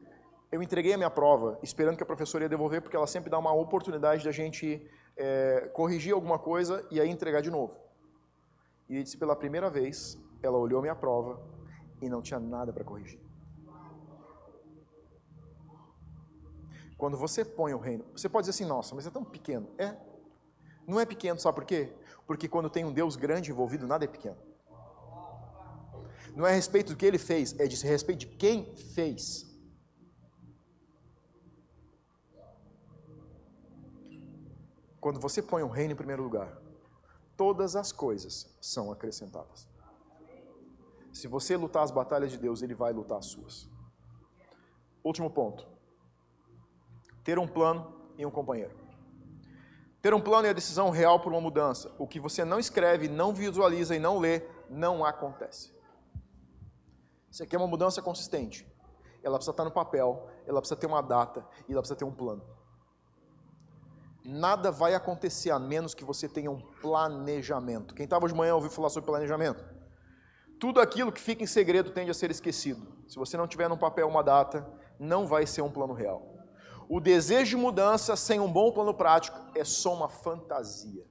[0.51, 3.39] Eu entreguei a minha prova, esperando que a professora ia devolver, porque ela sempre dá
[3.39, 4.85] uma oportunidade da gente
[5.17, 7.77] é, corrigir alguma coisa e aí entregar de novo.
[8.89, 11.41] E ele disse: Pela primeira vez, ela olhou a minha prova
[12.03, 13.21] e não tinha nada para corrigir.
[16.99, 19.69] Quando você põe o reino, você pode dizer assim: Nossa, mas é tão pequeno.
[19.79, 20.14] É.
[20.87, 21.93] Não é pequeno, sabe por quê?
[22.27, 24.37] Porque quando tem um Deus grande envolvido, nada é pequeno.
[26.35, 29.47] Não é a respeito do que ele fez, é de respeito de quem fez.
[35.01, 36.57] Quando você põe o reino em primeiro lugar,
[37.37, 39.69] todas as coisas são acrescentadas.
[41.13, 43.69] Se você lutar as batalhas de Deus, Ele vai lutar as suas.
[45.05, 45.69] Último ponto:
[47.23, 48.84] ter um plano e um companheiro.
[50.05, 51.91] Ter um plano e a decisão real por uma mudança.
[51.99, 55.73] O que você não escreve, não visualiza e não lê, não acontece.
[57.31, 58.71] Você quer uma mudança consistente.
[59.23, 62.13] Ela precisa estar no papel, ela precisa ter uma data e ela precisa ter um
[62.13, 62.45] plano.
[64.23, 67.95] Nada vai acontecer a menos que você tenha um planejamento.
[67.95, 69.65] Quem estava de manhã ouviu falar sobre planejamento?
[70.61, 72.87] Tudo aquilo que fica em segredo tende a ser esquecido.
[73.09, 76.44] Se você não tiver no papel uma data, não vai ser um plano real.
[76.89, 81.07] O desejo de mudança sem um bom plano prático é só uma fantasia.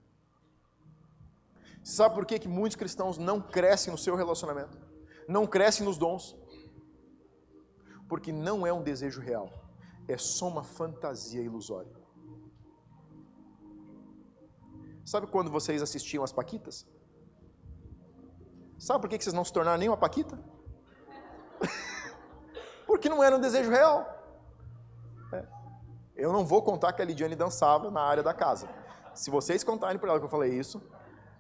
[1.84, 4.78] Sabe por que, que muitos cristãos não crescem no seu relacionamento?
[5.28, 6.36] não cresce nos dons,
[8.08, 9.52] porque não é um desejo real,
[10.08, 11.92] é só uma fantasia ilusória.
[15.06, 16.88] Sabe quando vocês assistiam as Paquitas?
[18.78, 20.40] Sabe por que vocês não se tornaram nem uma Paquita?
[22.88, 24.13] porque não era um desejo real.
[26.16, 28.70] Eu não vou contar que a Lidiane dançava na área da casa.
[29.14, 30.82] Se vocês contarem para ela que eu falei isso,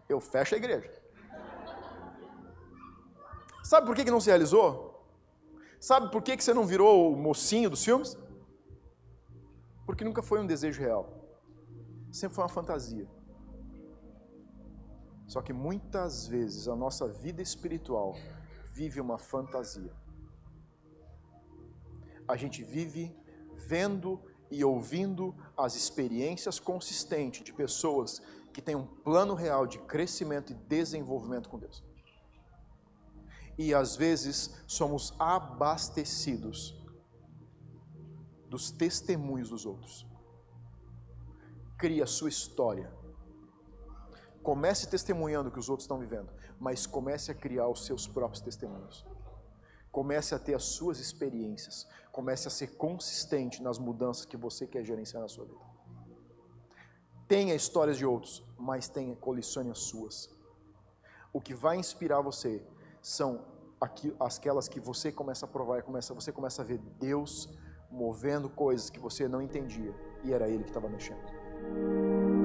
[0.09, 0.91] eu fecho a igreja.
[3.63, 5.07] Sabe por que, que não se realizou?
[5.79, 8.17] Sabe por que, que você não virou o mocinho dos filmes?
[9.85, 11.23] Porque nunca foi um desejo real.
[12.11, 13.07] Sempre foi uma fantasia.
[15.27, 18.15] Só que muitas vezes a nossa vida espiritual
[18.71, 19.93] vive uma fantasia.
[22.27, 23.15] A gente vive
[23.55, 24.21] vendo
[24.53, 28.21] e ouvindo as experiências consistentes de pessoas
[28.53, 31.83] que têm um plano real de crescimento e desenvolvimento com Deus
[33.57, 36.81] e às vezes somos abastecidos
[38.49, 40.05] dos testemunhos dos outros.
[41.77, 42.91] Crie a sua história.
[44.41, 48.41] Comece testemunhando o que os outros estão vivendo, mas comece a criar os seus próprios
[48.41, 49.05] testemunhos.
[49.91, 51.87] Comece a ter as suas experiências.
[52.13, 55.59] Comece a ser consistente nas mudanças que você quer gerenciar na sua vida.
[57.27, 60.29] Tenha histórias de outros, mas tenha, colecione as suas.
[61.33, 62.65] O que vai inspirar você
[63.01, 63.43] são
[64.19, 67.49] aquelas que você começa a provar, começa, você começa a ver Deus
[67.91, 69.93] movendo coisas que você não entendia
[70.23, 72.42] e era Ele que estava mexendo.